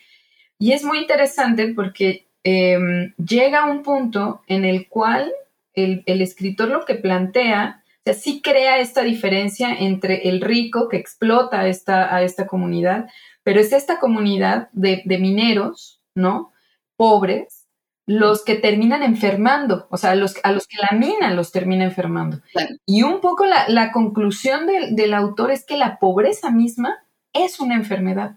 [0.58, 5.32] Y es muy interesante porque Em, llega un punto en el cual
[5.74, 10.96] el, escritor lo que plantea, o sea, sí crea esta diferencia entre el rico que
[10.96, 13.10] explota a esta, a esta comunidad,
[13.42, 16.52] pero es esta comunidad de, mineros, ¿no?
[16.94, 17.66] Pobres,
[18.06, 22.42] los que terminan enfermando, o sea, los, a los que la mina los termina enfermando.
[22.86, 26.94] Y un poco la, conclusión del autor es que la pobreza misma
[27.32, 28.36] es una enfermedad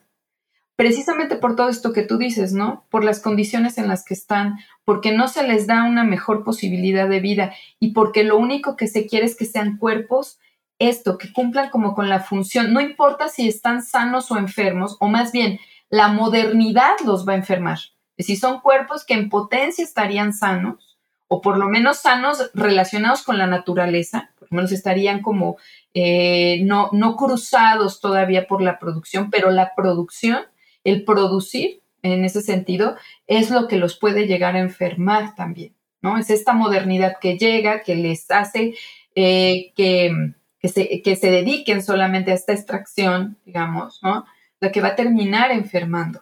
[0.80, 2.86] precisamente por todo esto que tú dices, ¿no?
[2.90, 7.10] Por las condiciones en las que están, porque no se les da una mejor posibilidad
[7.10, 10.40] de vida y porque lo único que se quiere es que sean cuerpos,
[10.80, 15.10] esto, que cumplan como con la función, no importa si están sanos o enfermos, o
[15.10, 15.60] más bien,
[15.90, 17.80] la modernidad los va a enfermar.
[18.18, 23.38] Si son cuerpos que en potencia estarían sanos, o por lo menos sanos relacionados con
[23.38, 25.58] la naturaleza, por lo menos estarían como
[25.94, 30.46] eh, no, no cruzados todavía por la producción, pero la producción
[30.84, 32.96] el producir en ese sentido
[33.28, 36.18] es lo que los puede llegar a enfermar también, ¿no?
[36.18, 38.76] Es esta modernidad que llega, que les hace
[39.16, 44.26] eh, que, se, que, se, dediquen solamente a esta extracción, digamos, ¿no?
[44.60, 46.22] La que va a terminar enfermando.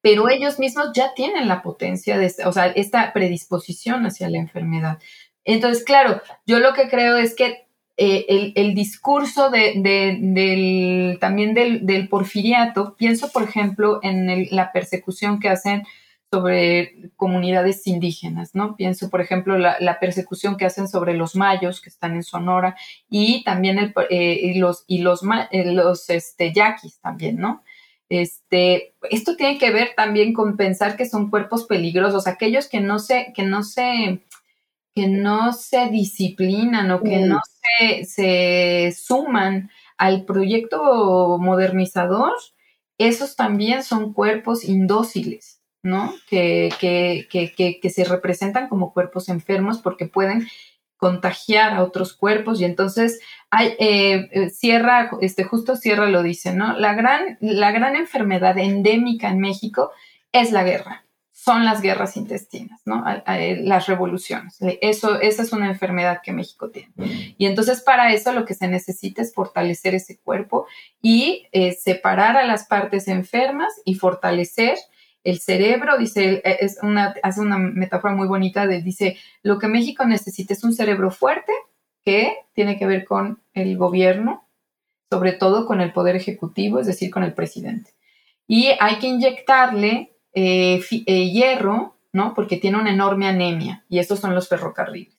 [0.00, 4.98] Pero ellos mismos ya tienen la potencia de, o sea, esta predisposición hacia la enfermedad.
[5.44, 7.67] Entonces, claro, yo lo que creo es que
[8.00, 15.82] eh, el, discurso de, también del, porfiriato, pienso por ejemplo en la persecución que hacen
[16.30, 18.76] sobre comunidades indígenas, ¿no?
[18.76, 22.76] Pienso, por ejemplo, la, la, persecución que hacen sobre los mayos que están en Sonora
[23.10, 27.64] y también el, eh, los, y los, eh, los este, yaquis también, ¿no?
[28.10, 33.00] Este, esto tiene que ver también con pensar que son cuerpos peligrosos, aquellos que no
[33.00, 34.20] se, que no se,
[34.98, 37.38] que no se disciplinan o que no
[38.04, 42.32] se, suman al proyecto modernizador,
[42.98, 46.12] esos también son cuerpos indóciles, ¿no?
[46.28, 50.48] Que, que, se representan como cuerpos enfermos porque pueden
[50.96, 53.20] contagiar a otros cuerpos y entonces
[53.50, 56.76] hay, eh, eh, Sierra, este, justo Sierra lo dice, ¿no?
[56.76, 59.92] La gran, la gran enfermedad endémica en México
[60.32, 61.04] es la guerra
[61.48, 63.02] son las guerras intestinas, ¿no?
[63.26, 64.58] las revoluciones.
[64.82, 66.92] Eso, esa es una enfermedad que México tiene.
[67.38, 70.66] Y entonces para eso lo que se necesita es fortalecer ese cuerpo
[71.00, 74.76] y eh, separar a las partes enfermas y fortalecer
[75.24, 80.04] el cerebro, dice, es una, hace una metáfora muy bonita de, dice, lo que México
[80.04, 81.52] necesita es un cerebro fuerte
[82.04, 84.46] que tiene que ver con el gobierno,
[85.10, 87.92] sobre todo con el poder ejecutivo, es decir, con el presidente.
[88.46, 92.32] Y hay que inyectarle eh, eh, hierro, ¿no?
[92.32, 95.18] Porque tiene una enorme anemia y estos son los ferrocarriles.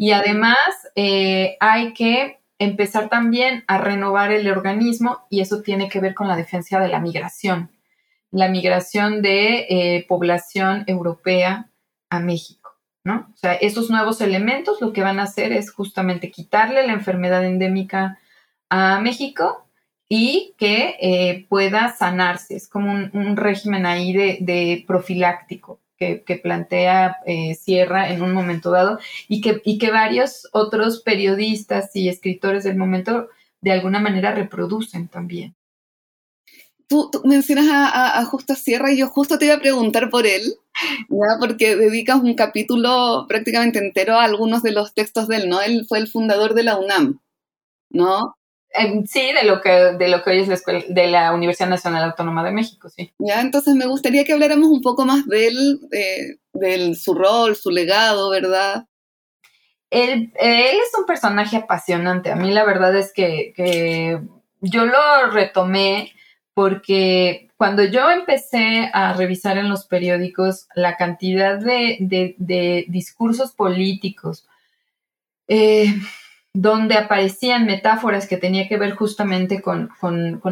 [0.00, 0.58] Y además
[0.96, 6.26] eh, hay que empezar también a renovar el organismo y eso tiene que ver con
[6.26, 7.70] la defensa de la migración,
[8.32, 11.70] la migración de población europea
[12.10, 12.72] a México,
[13.04, 13.28] ¿no?
[13.32, 17.44] O sea, esos nuevos elementos lo que van a hacer es justamente quitarle la enfermedad
[17.44, 18.18] endémica
[18.70, 19.67] a México
[20.08, 22.56] y que eh, pueda sanarse.
[22.56, 28.98] Es como un, régimen ahí de, profiláctico que, plantea eh, Sierra en un momento dado
[29.28, 33.28] y que, y que varios otros periodistas y escritores del momento
[33.60, 35.54] de alguna manera reproducen también.
[36.86, 40.54] Tú, mencionas a, Justo Sierra y yo justo te iba a preguntar por él,
[41.38, 45.60] porque dedicas un capítulo prácticamente entero a algunos de los textos de él, ¿no?
[45.60, 47.20] Él fue el fundador de la UNAM,
[47.90, 48.37] ¿no?
[48.78, 51.68] Em, sí, de lo que de lo que hoy es la escuela de la Universidad
[51.68, 53.12] Nacional Autónoma de México, sí.
[53.18, 55.80] Ya, entonces me gustaría que habláramos un poco más de él,
[56.52, 58.86] de, su rol, su legado, ¿verdad?
[59.90, 62.30] Él, es un personaje apasionante.
[62.30, 64.20] A mí la verdad es que,
[64.60, 66.12] yo lo retomé
[66.52, 74.46] porque cuando yo empecé a revisar en los periódicos la cantidad de, discursos políticos,
[75.48, 75.94] eh,
[76.52, 79.90] donde aparecían metáforas que tenía que ver justamente con,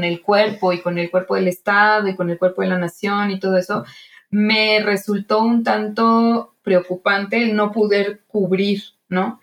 [0.02, 3.30] el cuerpo y con el cuerpo del Estado y con el cuerpo de la nación
[3.30, 3.84] y todo eso,
[4.30, 9.40] me resultó un tanto preocupante el no poder cubrir, ¿no?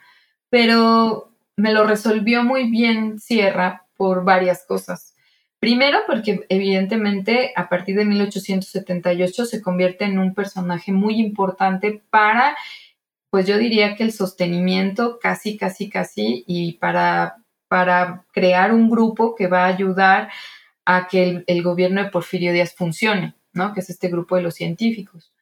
[0.50, 5.14] Pero me lo resolvió muy bien Sierra por varias cosas.
[5.60, 12.58] Primero, porque evidentemente a partir de 1878 se convierte en un personaje muy importante para
[13.34, 19.34] pues yo diría que el sostenimiento casi, casi, casi, y para, para crear un grupo
[19.34, 20.30] que va a ayudar
[20.86, 23.74] a que el, gobierno de Porfirio Díaz funcione, ¿no?
[23.74, 25.34] Que es este grupo de los científicos.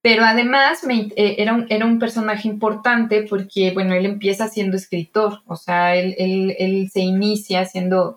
[0.00, 5.42] Pero además eh, era, un, era, un, personaje importante porque, bueno, él empieza siendo escritor,
[5.46, 8.16] o sea, él, él, se inicia haciendo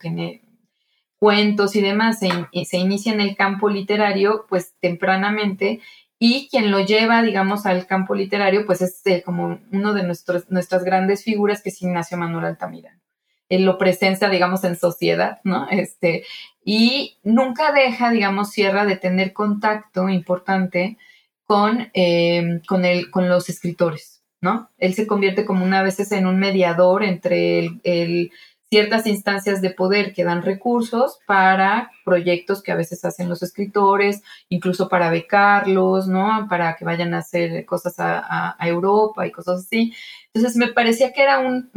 [1.19, 2.29] cuentos y demás, se,
[2.63, 5.81] se, inicia en el campo literario, pues tempranamente,
[6.23, 10.51] y quien lo lleva, digamos, al campo literario, pues es eh, como uno de nuestros,
[10.51, 13.01] nuestras grandes figuras, que es Ignacio Manuel Altamirano.
[13.49, 15.67] Él lo presencia, digamos, en sociedad, ¿no?
[15.71, 16.23] Este,
[16.63, 20.99] y nunca deja, digamos, Sierra de tener contacto importante
[21.43, 24.69] con, eh, con, el, con los escritores, ¿no?
[24.77, 28.31] Él se convierte como una vez en un mediador entre el
[28.71, 34.23] ciertas instancias de poder que dan recursos para proyectos que a veces hacen los escritores,
[34.47, 36.47] incluso para becarlos, ¿no?
[36.49, 39.93] Para que vayan a hacer cosas a, Europa y cosas así.
[40.33, 41.69] Entonces me parecía que era un,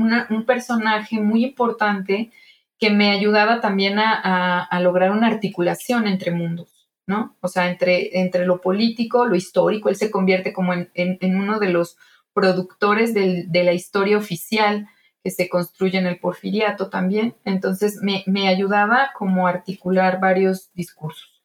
[0.47, 2.31] personaje muy importante
[2.79, 7.37] que me ayudaba también a, lograr una articulación entre mundos, ¿no?
[7.41, 11.71] O sea, entre, entre lo político, lo histórico, él se convierte como en, uno de
[11.71, 11.97] los
[12.33, 14.87] productores de la historia oficial
[15.25, 17.35] que se construye en el porfiriato también.
[17.47, 21.43] Entonces me, ayudaba como a articular varios discursos.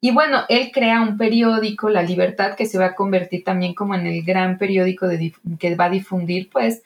[0.00, 3.94] Y bueno, él crea un periódico, La Libertad, que se va a convertir también como
[3.94, 5.06] en el gran periódico
[5.60, 6.82] que va a difundir, pues,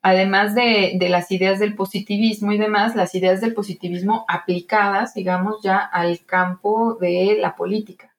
[0.00, 5.78] además de, las ideas del positivismo y demás, las ideas del positivismo aplicadas, digamos, ya
[5.78, 8.14] al campo de la política.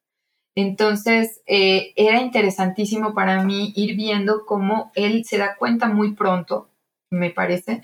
[0.56, 6.68] Entonces, eh, era interesantísimo para mí ir viendo cómo él se da cuenta muy pronto
[7.14, 7.82] me parece,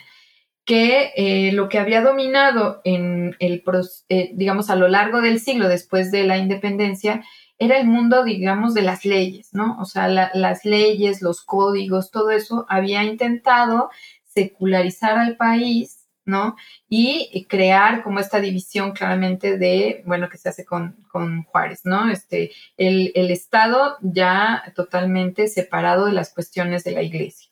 [0.66, 3.64] que eh, lo que había dominado en el,
[4.10, 7.24] eh, digamos, a lo largo del siglo después de la independencia
[7.58, 9.78] era el mundo, digamos, de las leyes, ¿no?
[9.80, 13.90] O sea, las leyes, los códigos, todo eso había intentado
[14.24, 16.56] secularizar al país, ¿no?
[16.88, 21.04] Y crear como esta división claramente de, bueno, que se hace con,
[21.46, 22.12] Juárez, ¿no?
[22.12, 27.49] Este, el, el Estado ya totalmente separado de las cuestiones de la iglesia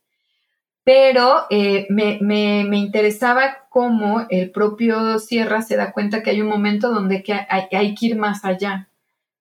[0.88, 6.94] pero eh, me, interesaba cómo el propio Sierra se da cuenta que hay un momento
[6.94, 8.88] donde que hay, que ir más allá,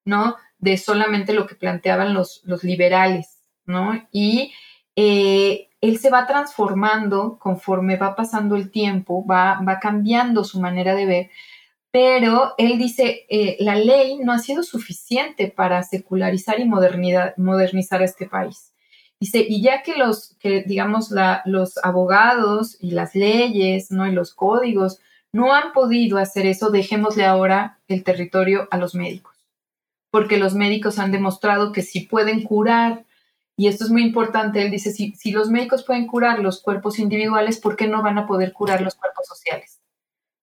[0.05, 0.34] ¿no?
[0.59, 4.09] De solamente lo que planteaban los, los liberales, ¿no?
[4.11, 4.55] Y
[4.97, 10.97] eh, él se va transformando conforme va pasando el tiempo, va, va cambiando su manera
[10.97, 11.30] de ver,
[11.92, 18.26] pero él dice, eh, la ley no ha sido suficiente para secularizar y modernizar este
[18.26, 18.72] país.
[19.20, 21.10] Dice, y ya que los, que digamos,
[21.46, 24.06] los abogados y las leyes, ¿no?
[24.06, 25.00] Y los códigos
[25.32, 29.36] no han podido hacer eso, dejémosle ahora el territorio a los médicos.
[30.10, 33.04] Porque los médicos han demostrado que si pueden curar,
[33.56, 36.98] y esto es muy importante, él dice, si, si los médicos pueden curar los cuerpos
[36.98, 39.80] individuales, ¿por qué no van a poder curar los cuerpos sociales?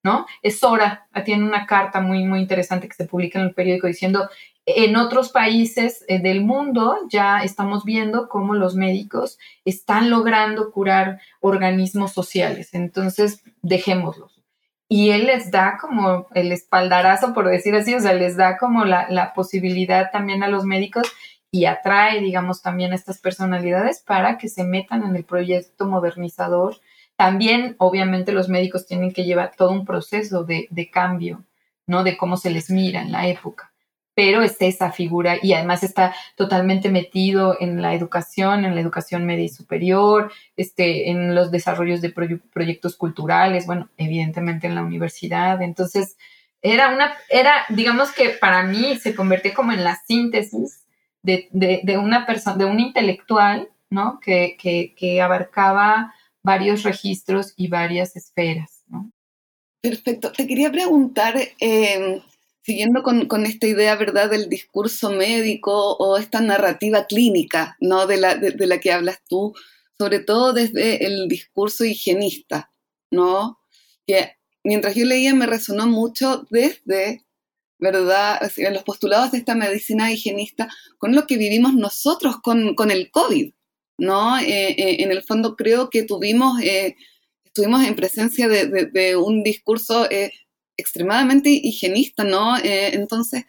[0.04, 0.26] ¿No?
[0.42, 4.30] Es hora, tiene una carta muy, muy interesante que se publica en el periódico diciendo,
[4.66, 11.20] en otros países eh, del mundo ya estamos viendo cómo los médicos están logrando curar
[11.42, 12.74] organismos sociales.
[12.74, 14.42] Entonces, dejémoslos.
[14.88, 18.86] Y él les da como el espaldarazo, por decir así, o sea, les da como
[18.86, 21.12] la, posibilidad también a los médicos
[21.52, 26.78] y atrae, digamos, también a estas personalidades para que se metan en el proyecto modernizador.
[27.16, 31.44] También, obviamente, los médicos tienen que llevar todo un proceso de cambio,
[31.88, 32.04] ¿no?
[32.04, 33.73] De cómo se les mira en la época
[34.16, 39.26] pero es esa figura y además está totalmente metido en la educación, en la educación
[39.26, 45.62] media y superior, este, en los desarrollos de proyectos culturales, bueno, evidentemente en la universidad.
[45.62, 46.18] Entonces,
[46.62, 50.86] era una, era, digamos que para mí se convirtió como en la síntesis
[51.24, 54.20] de, una persona, de un intelectual, ¿no?
[54.20, 58.84] Que, que, abarcaba varios registros y varias esferas.
[59.82, 60.32] Perfecto.
[60.32, 62.22] Te quería preguntar, eh,
[62.64, 68.36] siguiendo con, esta idea, ¿verdad?, del discurso médico o esta narrativa clínica, ¿no?, de la,
[68.36, 69.54] de, la que hablas tú,
[69.98, 72.72] sobre todo desde el discurso higienista,
[73.12, 73.60] ¿no?
[74.08, 77.26] Que mientras yo leía me resonó mucho desde,
[77.80, 78.40] ¿verdad?,
[78.72, 83.54] los postulados de esta medicina higienista con lo que vivimos nosotros con, el COVID,
[83.98, 84.40] ¿no?
[84.40, 86.96] Eh, eh, en el fondo creo que tuvimos, eh,
[87.44, 90.08] estuvimos en presencia de, de un discurso
[90.78, 92.58] extremadamente higienista, ¿no?
[92.58, 93.46] Eh, entonces,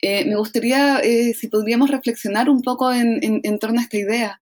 [0.00, 4.40] eh, me gustaría eh, si podríamos reflexionar un poco en, torno a esta idea.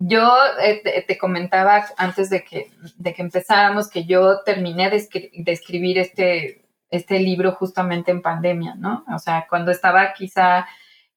[0.00, 0.32] Yo
[1.06, 5.08] te, comentaba antes de que, de que empezáramos que yo terminé de,
[5.46, 9.04] escribir este, este libro justamente en pandemia, ¿no?
[9.12, 10.68] O sea, cuando estaba quizá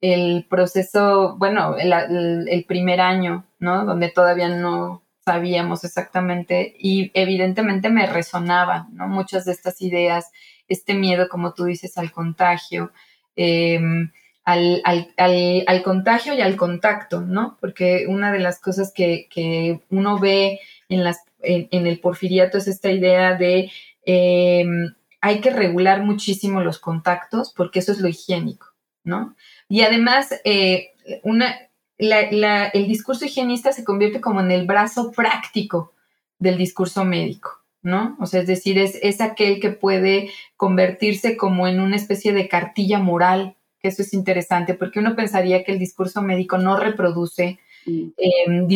[0.02, 3.86] el proceso, bueno, el primer año, ¿no?
[3.86, 9.08] Donde todavía no, sabíamos exactamente y evidentemente me resonaban, ¿no?
[9.08, 10.32] Muchas de estas ideas,
[10.68, 12.92] este miedo, como tú dices, al contagio,
[13.36, 14.12] em,
[14.44, 17.58] al, contagio y al contacto, ¿no?
[17.62, 20.60] Porque una de las cosas que, uno ve
[20.90, 23.72] en, las, en, el porfiriato es esta idea de
[24.06, 28.68] em, hay que regular muchísimo los contactos porque eso es lo higiénico,
[29.04, 29.36] ¿no?
[29.70, 30.94] Y además, eh,
[31.24, 31.56] una,
[32.02, 35.94] el discurso higienista se convierte como en el brazo práctico
[36.40, 37.52] del discurso médico,
[37.84, 38.18] ¿no?
[38.20, 42.48] O sea, es decir, es, es aquel que puede convertirse como en una especie de
[42.48, 47.60] cartilla moral, que eso es interesante, porque uno pensaría que el discurso médico no reproduce,
[47.86, 48.08] mm.
[48.18, 48.68] em,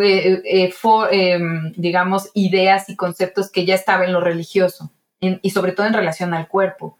[0.00, 0.72] eh, eh,
[1.10, 5.92] em, digamos, ideas y conceptos que ya estaban en lo religioso, y sobre todo en
[5.92, 6.96] relación al cuerpo.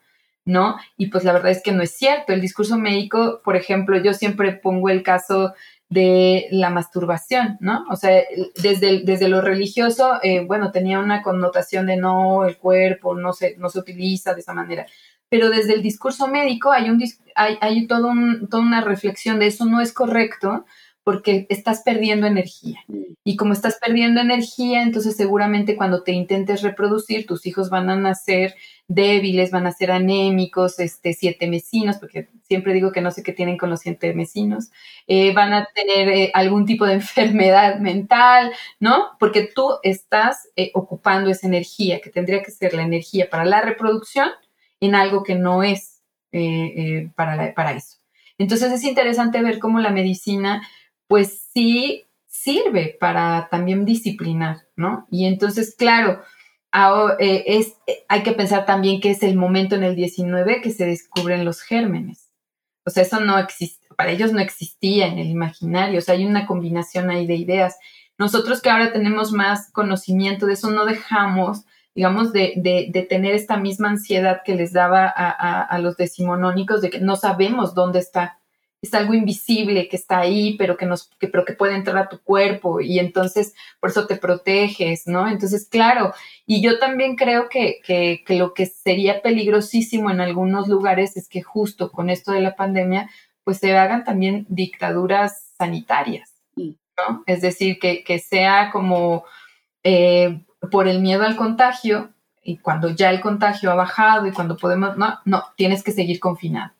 [0.51, 0.77] ¿No?
[0.97, 2.33] Y pues la verdad es que no es cierto.
[2.33, 5.55] El discurso médico, por ejemplo, yo siempre pongo el caso
[5.89, 7.85] de la masturbación, ¿no?
[7.91, 8.23] O sea,
[8.63, 13.57] desde, desde lo religioso, eh, bueno, tenía una connotación de no, el cuerpo no se,
[13.57, 14.87] no se utiliza de esa manera.
[15.29, 17.03] Pero desde el discurso médico hay, un,
[17.35, 20.65] hay, hay todo un, toda una reflexión de eso no es correcto
[21.03, 22.81] porque estás perdiendo energía.
[22.89, 23.15] Mm.
[23.25, 27.97] Y como estás perdiendo energía, entonces seguramente cuando te intentes reproducir, tus hijos van a
[27.97, 28.55] nacer
[28.91, 33.33] débiles, van a ser anémicos, este, siete mesinos, porque siempre digo que no sé qué
[33.33, 34.73] tienen con los siete mesinos,
[35.07, 39.11] eh, van a tener eh, algún tipo de enfermedad mental, ¿no?
[39.21, 43.63] Porque tú estás eh, ocupando esa energía, que tendría que ser la energía para la
[43.63, 44.29] reproducción,
[44.81, 45.99] en algo que no es
[47.17, 47.99] para, para eso.
[48.39, 50.67] Entonces es interesante ver cómo la medicina,
[51.07, 55.07] pues sí sirve para también disciplinar, ¿no?
[55.11, 56.23] Y entonces, claro,
[56.73, 60.71] eh, es, eh, hay que pensar también que es el momento en el 19 que
[60.71, 62.31] se descubren los gérmenes.
[62.85, 66.25] O sea, eso no existe, para ellos no existía en el imaginario, o sea, hay
[66.25, 67.77] una combinación ahí de ideas.
[68.19, 71.65] Nosotros que ahora tenemos más conocimiento de eso, no dejamos,
[71.95, 76.91] digamos, de, de, tener esta misma ansiedad que les daba a, a los decimonónicos de
[76.91, 78.40] que no sabemos dónde está
[78.83, 82.09] es algo invisible que está ahí, pero que nos, que, pero que puede entrar a
[82.09, 85.29] tu cuerpo y entonces por eso te proteges, ¿no?
[85.29, 86.15] Entonces, claro,
[86.47, 91.29] y yo también creo que, que, que lo que sería peligrosísimo en algunos lugares es
[91.29, 93.11] que justo con esto de la pandemia,
[93.45, 96.35] pues se hagan también dictaduras sanitarias.
[96.57, 97.23] ¿no?
[97.27, 99.25] Es decir, que, que sea como
[99.85, 102.11] eh, por el miedo al contagio
[102.43, 106.19] y cuando ya el contagio ha bajado y cuando podemos, no, no, tienes que seguir
[106.19, 106.73] confinado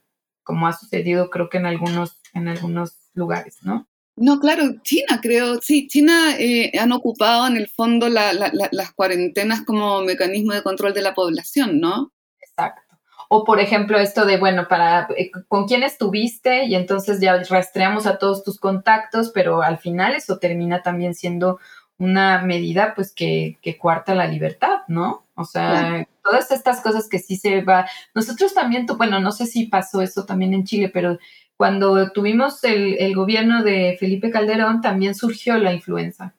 [0.43, 3.89] como ha sucedido creo que en algunos, en algunos lugares, ¿no?
[4.17, 10.03] No, claro, China creo, sí, China eh, han ocupado en el fondo las cuarentenas como
[10.03, 12.13] mecanismo de control de la población, ¿no?
[12.41, 12.83] Exacto.
[13.31, 18.07] O por ejemplo esto de, bueno, para eh, con quién estuviste y entonces ya rastreamos
[18.07, 21.59] a todos tus contactos, pero al final eso termina también siendo
[21.97, 25.25] una medida pues que, que cuarta la libertad, ¿no?
[25.41, 27.89] O sea, todas estas cosas que sí se va.
[28.15, 31.19] Nosotros también, bueno, no sé si pasó eso también en Chile, pero
[31.57, 36.35] cuando tuvimos el, el gobierno de Felipe Calderón, también surgió la influenza.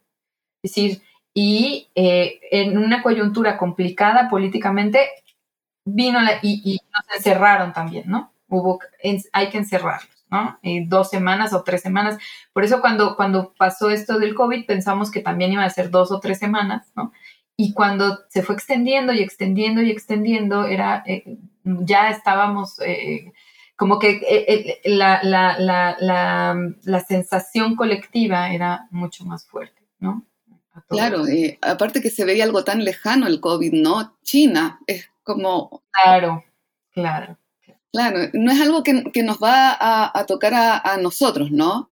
[0.64, 1.02] Es decir,
[1.34, 5.10] y eh, en una coyuntura complicada políticamente,
[5.86, 8.32] vino la, y, y, nos encerraron también, ¿no?
[8.50, 8.80] Hubo,
[9.32, 10.60] hay que encerrarlos, ¿no?
[10.62, 12.18] Eh, dos semanas o tres semanas.
[12.54, 16.12] Por eso cuando, cuando pasó esto del COVID pensamos que también iba a ser dos
[16.12, 17.14] o tres semanas, ¿no?
[17.58, 22.78] Y cuando se fue extendiendo y extendiendo y extendiendo, era, eh, ya estábamos,
[23.76, 30.26] como que la, la, la, la sensación colectiva era mucho más fuerte, ¿no?
[30.88, 34.18] Claro, eh, aparte que se veía algo tan lejano el COVID, ¿no?
[34.24, 35.84] China es como...
[35.92, 36.44] Claro,
[36.92, 37.38] claro.
[37.92, 41.91] Claro, no es algo que, nos va a, tocar a, nosotros, ¿no?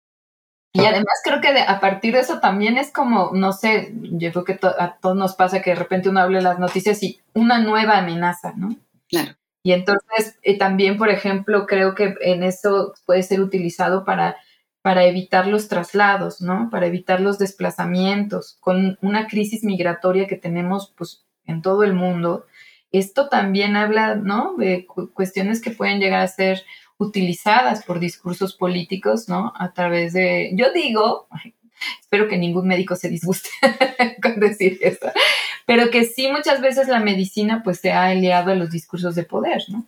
[0.74, 4.44] Y además creo que a partir de eso también es como, no sé, yo creo
[4.44, 8.00] que a todos nos pasa que de repente uno habla las noticias y una nueva
[8.00, 8.76] amenaza, ¿no?
[9.08, 9.34] Claro.
[9.62, 14.36] Y entonces eh, también, por ejemplo, creo que en eso puede ser utilizado para
[14.84, 16.70] para evitar los traslados, ¿no?
[16.70, 22.46] Para evitar los desplazamientos, con una crisis migratoria que tenemos pues en todo el mundo.
[22.92, 24.56] Esto también habla, ¿no?
[24.58, 26.64] De cuestiones que pueden llegar a ser
[26.98, 29.54] utilizadas por discursos políticos, ¿no?
[29.58, 31.28] A través de, yo digo,
[32.00, 33.50] espero que ningún médico se disguste
[34.22, 35.12] con decir esto,
[35.66, 39.24] pero que sí muchas veces la medicina pues se ha aliado a los discursos de
[39.24, 39.86] poder, ¿no?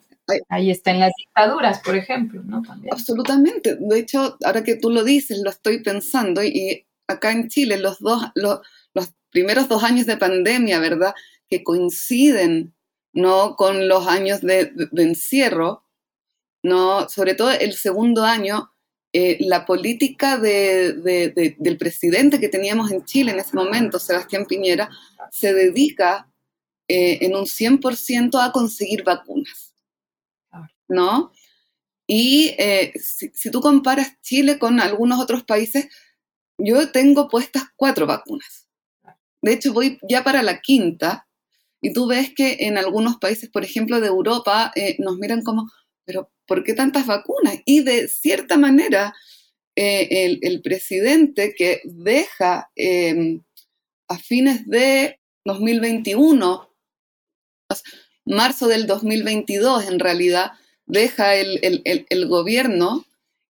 [0.49, 2.63] Ahí está en las dictaduras, por ejemplo, ¿no?
[2.91, 3.77] Absolutamente.
[3.79, 7.99] De hecho, ahora que tú lo dices, lo estoy pensando y acá en Chile los
[7.99, 8.61] dos, los,
[9.29, 11.13] primeros dos años de pandemia, ¿verdad?
[11.49, 12.73] Que coinciden,
[13.11, 13.57] ¿no?
[13.57, 15.83] Con los años de, encierro,
[16.65, 17.07] ¿no?
[17.09, 18.71] Sobre todo el segundo año,
[19.13, 24.89] eh, la política del presidente que teníamos en Chile en ese momento, Sebastián Piñera,
[25.31, 26.27] se dedica
[26.87, 29.73] eh, en un 100% a conseguir vacunas.
[30.87, 31.31] ¿no?
[32.07, 35.87] Y eh, si, tú comparas Chile con algunos otros países,
[36.57, 38.67] yo tengo puestas cuatro vacunas.
[39.41, 41.27] De hecho, voy ya para la quinta
[41.79, 45.69] y tú ves que en algunos países, por ejemplo, de Europa, nos miran como,
[46.05, 47.57] pero ¿por qué tantas vacunas?
[47.65, 49.13] Y de cierta manera,
[49.75, 53.43] eh, el, presidente que deja em,
[54.07, 56.69] a fines de 2021,
[58.25, 60.51] marzo del 2022 en realidad,
[60.85, 63.05] deja el, gobierno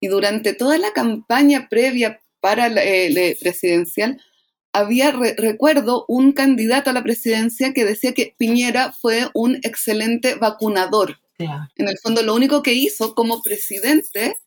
[0.00, 4.22] y durante toda la campaña previa para la eh, presidencial,
[4.72, 11.18] había, recuerdo, un candidato a la presidencia que decía que Piñera fue un excelente vacunador.
[11.38, 14.38] En el fondo, lo único que hizo como presidente,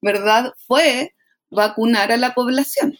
[0.00, 1.14] ¿verdad?, fue
[1.50, 2.98] vacunar a la población,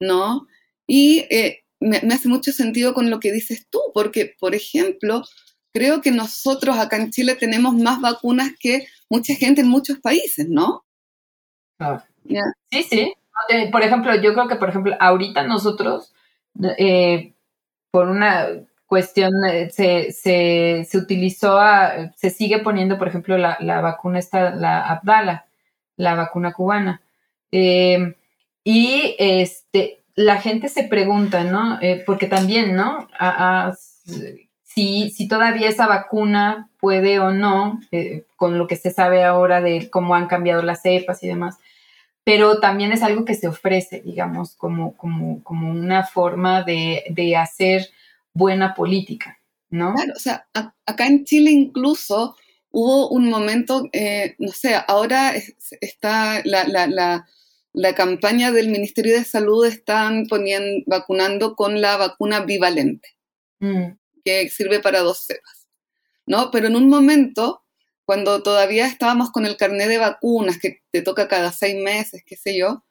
[0.00, 0.46] ¿no?
[0.86, 5.22] Y eh, me, hace mucho sentido con lo que dices tú, porque, por ejemplo,
[5.72, 10.48] creo que nosotros acá en Chile tenemos más vacunas que mucha gente en muchos países,
[10.48, 10.84] ¿no?
[12.70, 13.14] Sí, sí.
[13.50, 16.12] Eh, por ejemplo, yo creo que, por ejemplo, ahorita nosotros,
[16.78, 17.34] eh,
[17.90, 18.48] por una
[18.86, 21.58] cuestión, eh, se, se, se, utilizó,
[22.16, 25.46] se sigue poniendo, por ejemplo, la, la, vacuna esta, la Abdala,
[25.96, 27.02] la vacuna cubana.
[27.50, 31.78] y este, la gente se pregunta, ¿no?
[32.06, 33.08] porque también, ¿no?
[34.76, 39.88] si, todavía esa vacuna puede o no, eh, con lo que se sabe ahora de
[39.88, 41.56] cómo han cambiado las cepas y demás,
[42.24, 47.88] pero también es algo que se ofrece, digamos, como, como, como una forma de, hacer
[48.36, 49.38] buena política,
[49.70, 49.94] ¿no?
[49.94, 52.36] Claro, o sea, acá en Chile incluso
[52.70, 55.34] hubo un momento, eh, no sé, ahora
[55.80, 57.26] está la,
[57.94, 63.08] campaña del Ministerio de Salud, están poniendo, vacunando con la vacuna bivalente.
[63.60, 63.92] Mm
[64.26, 65.68] que sirve para dos cepas,
[66.26, 66.50] ¿no?
[66.50, 67.62] Pero en un momento,
[68.04, 72.36] cuando todavía estábamos con el carnet de vacunas, que te toca cada seis meses, qué
[72.36, 72.84] sé yo,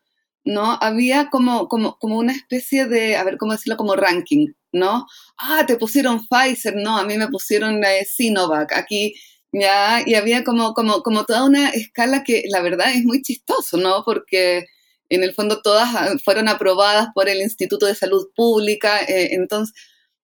[0.45, 0.77] ¿no?
[0.81, 5.07] Había como, como, como una especie de, a ver cómo decirlo, como ranking, ¿no?
[5.37, 9.15] Ah, te pusieron Pfizer, no, a mí me pusieron eh, Sinovac, aquí
[9.51, 13.77] ya, y había como, como, como toda una escala que la verdad es muy chistoso,
[13.77, 14.03] ¿no?
[14.05, 14.65] Porque
[15.09, 19.73] en el fondo todas ah, fueron aprobadas por el Instituto de Salud Pública, eh, entonces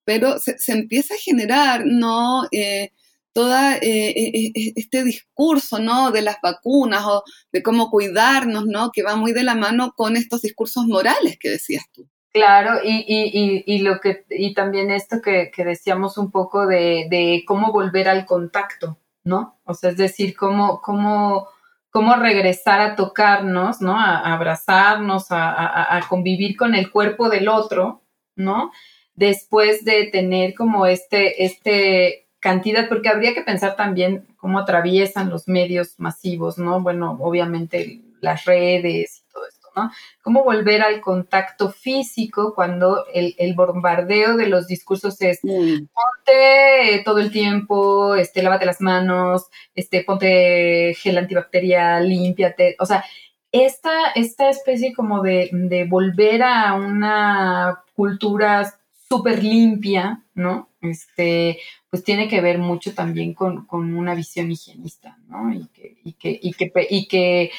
[0.06, 2.48] pero se, empieza a generar, ¿no?
[2.52, 2.92] Eh,
[3.34, 6.12] todo eh, eh, este discurso, ¿no?
[6.12, 8.92] De las vacunas o de cómo cuidarnos, ¿no?
[8.92, 12.10] Que va muy de la mano con estos discursos morales que decías tú.
[12.34, 17.74] Claro, y, y, y, lo que, y también esto que, decíamos un poco de, cómo
[17.74, 19.60] volver al contacto, ¿no?
[19.66, 21.50] O sea, es decir, cómo, cómo,
[21.90, 24.00] cómo regresar a tocarnos, ¿no?
[24.00, 28.02] A, abrazarnos, a, a, convivir con el cuerpo del otro,
[28.38, 28.72] ¿no?
[29.16, 35.48] después de tener como este, este cantidad, porque habría que pensar también cómo atraviesan los
[35.48, 36.82] medios masivos, ¿no?
[36.82, 39.92] Bueno, obviamente las redes y todo esto, ¿no?
[40.22, 45.86] Cómo volver al contacto físico cuando el, bombardeo de los discursos es mm.
[45.94, 53.04] ponte todo el tiempo, este, lávate las manos, este, ponte gel antibacterial, límpiate, o sea,
[53.52, 58.74] esta, esta especie como de, de volver a una cultura
[59.12, 60.70] súper limpia, ¿no?
[60.82, 61.60] Este,
[61.90, 65.54] pues tiene que ver mucho también con, una visión higienista, ¿no?
[65.54, 67.52] Y que, y que, y que, y que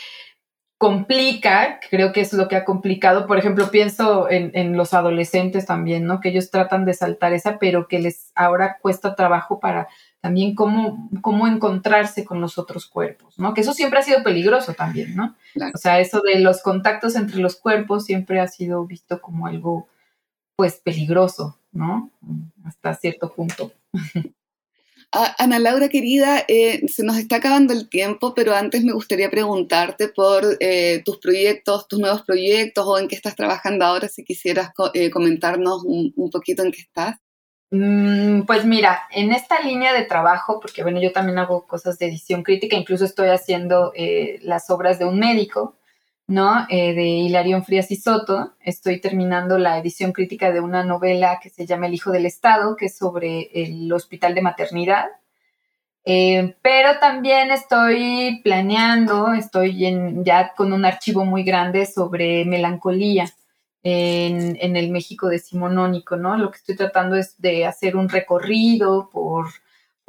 [0.83, 6.07] complica, creo que es lo que ha complicado, por ejemplo, pienso en, los adolescentes también,
[6.07, 6.19] ¿no?
[6.19, 9.87] Que ellos tratan de saltar esa, pero que les ahora cuesta trabajo para
[10.21, 13.55] también cómo, cómo encontrarse con los otros cuerpos, ¿no?
[13.55, 15.37] Que eso siempre ha sido peligroso también, ¿no?
[15.73, 19.87] O sea, eso de los contactos entre los cuerpos siempre ha sido visto como algo,
[20.57, 22.11] pues, peligroso, ¿no?
[22.65, 23.71] Hasta cierto punto.
[25.13, 30.09] Ana Laura, querida, eh, se nos está acabando el tiempo, pero antes me gustaría preguntarte
[30.09, 34.71] por eh, tus proyectos, tus nuevos proyectos o en qué estás trabajando ahora, si quisieras
[34.95, 37.17] eh, comentarnos un, poquito en qué estás.
[37.71, 42.07] Mm, pues mira, en esta línea de trabajo, porque bueno, yo también hago cosas de
[42.07, 43.93] edición crítica, incluso estoy haciendo
[44.41, 45.77] las obras de un médico,
[46.27, 46.67] ¿no?
[46.69, 48.55] de Hilarión Frías y Soto.
[48.61, 52.77] Estoy terminando la edición crítica de una novela que se llama El Hijo del Estado,
[52.77, 55.07] que es sobre el hospital de maternidad.
[56.05, 59.79] Eh, pero también estoy planeando, estoy
[60.25, 63.31] ya con un archivo muy grande sobre melancolía
[63.85, 66.37] en, en el México decimonónico, ¿no?
[66.37, 69.47] Lo que estoy tratando es de hacer un recorrido por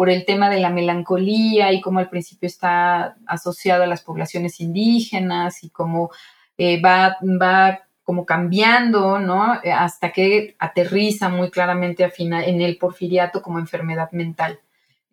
[0.04, 4.60] por el tema de la melancolía y cómo al principio está asociado a las poblaciones
[4.60, 6.12] indígenas y cómo
[6.58, 9.62] eh, va, va como cambiando, ¿no?
[9.64, 14.60] Hasta que aterriza muy claramente final, en el porfiriato como enfermedad mental.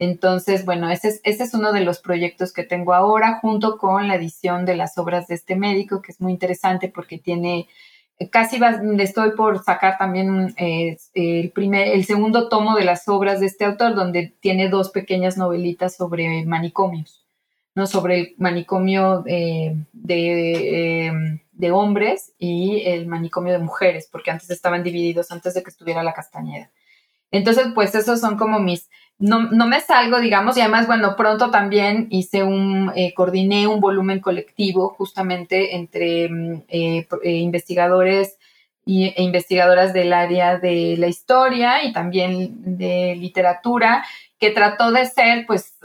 [0.00, 4.08] Entonces, bueno, ese es, ese es uno de los proyectos que tengo ahora, junto con
[4.08, 7.68] la edición de las obras de este médico, que es muy interesante porque tiene
[8.28, 8.60] casi
[8.98, 13.94] estoy por sacar también el, primer, el segundo tomo de las obras de este autor,
[13.94, 17.24] donde tiene dos pequeñas novelitas sobre manicomios,
[17.74, 17.86] ¿no?
[17.86, 24.50] Sobre el manicomio eh, de, em, de, hombres y el manicomio de mujeres, porque antes
[24.50, 26.70] estaban divididos, antes de que estuviera la Castañeda.
[27.30, 28.90] Entonces, pues esos son como mis,
[29.20, 33.78] no, no, me salgo, digamos, y además, bueno, pronto también hice un, eh, coordiné un
[33.78, 38.38] volumen colectivo justamente entre mm, eh, eh, investigadores
[38.86, 44.06] y, e investigadoras del área de la historia y también de literatura,
[44.38, 45.76] que trató de ser, pues,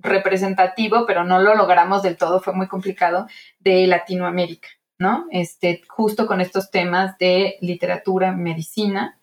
[0.00, 3.26] representativo, pero no lo logramos del todo, fue muy complicado,
[3.58, 4.68] de Latinoamérica,
[4.98, 5.26] ¿no?
[5.30, 9.18] Este, justo con estos temas de literatura, medicina,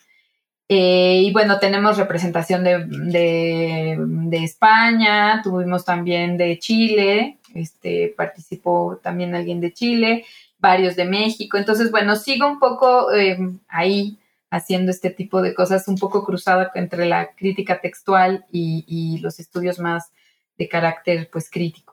[0.70, 3.98] eh, y bueno, tenemos representación de,
[4.44, 10.26] España, tuvimos también de Chile, este, participó también alguien de Chile,
[10.60, 11.58] varios de México.
[11.58, 13.38] Entonces, bueno, sigo un poco eh,
[13.68, 14.18] ahí
[14.50, 19.40] haciendo este tipo de cosas, un poco cruzada entre la crítica textual y, y los
[19.40, 20.12] estudios más
[20.58, 21.93] de carácter pues crítico.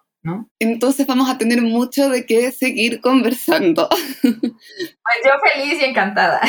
[0.59, 3.89] Entonces vamos a tener mucho de qué seguir conversando.
[4.23, 6.41] Pues yo feliz y encantada.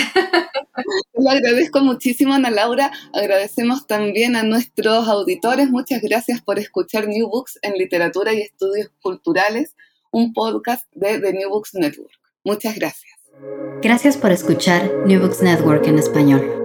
[1.13, 2.91] Le agradezco muchísimo, Ana Laura.
[3.13, 5.69] Agradecemos también a nuestros auditores.
[5.69, 9.75] Muchas gracias por escuchar New Books en Literatura y Estudios Culturales,
[10.11, 12.11] un podcast de The New Books Network.
[12.43, 13.13] Muchas gracias.
[13.81, 16.60] Gracias por escuchar New Books Network en español.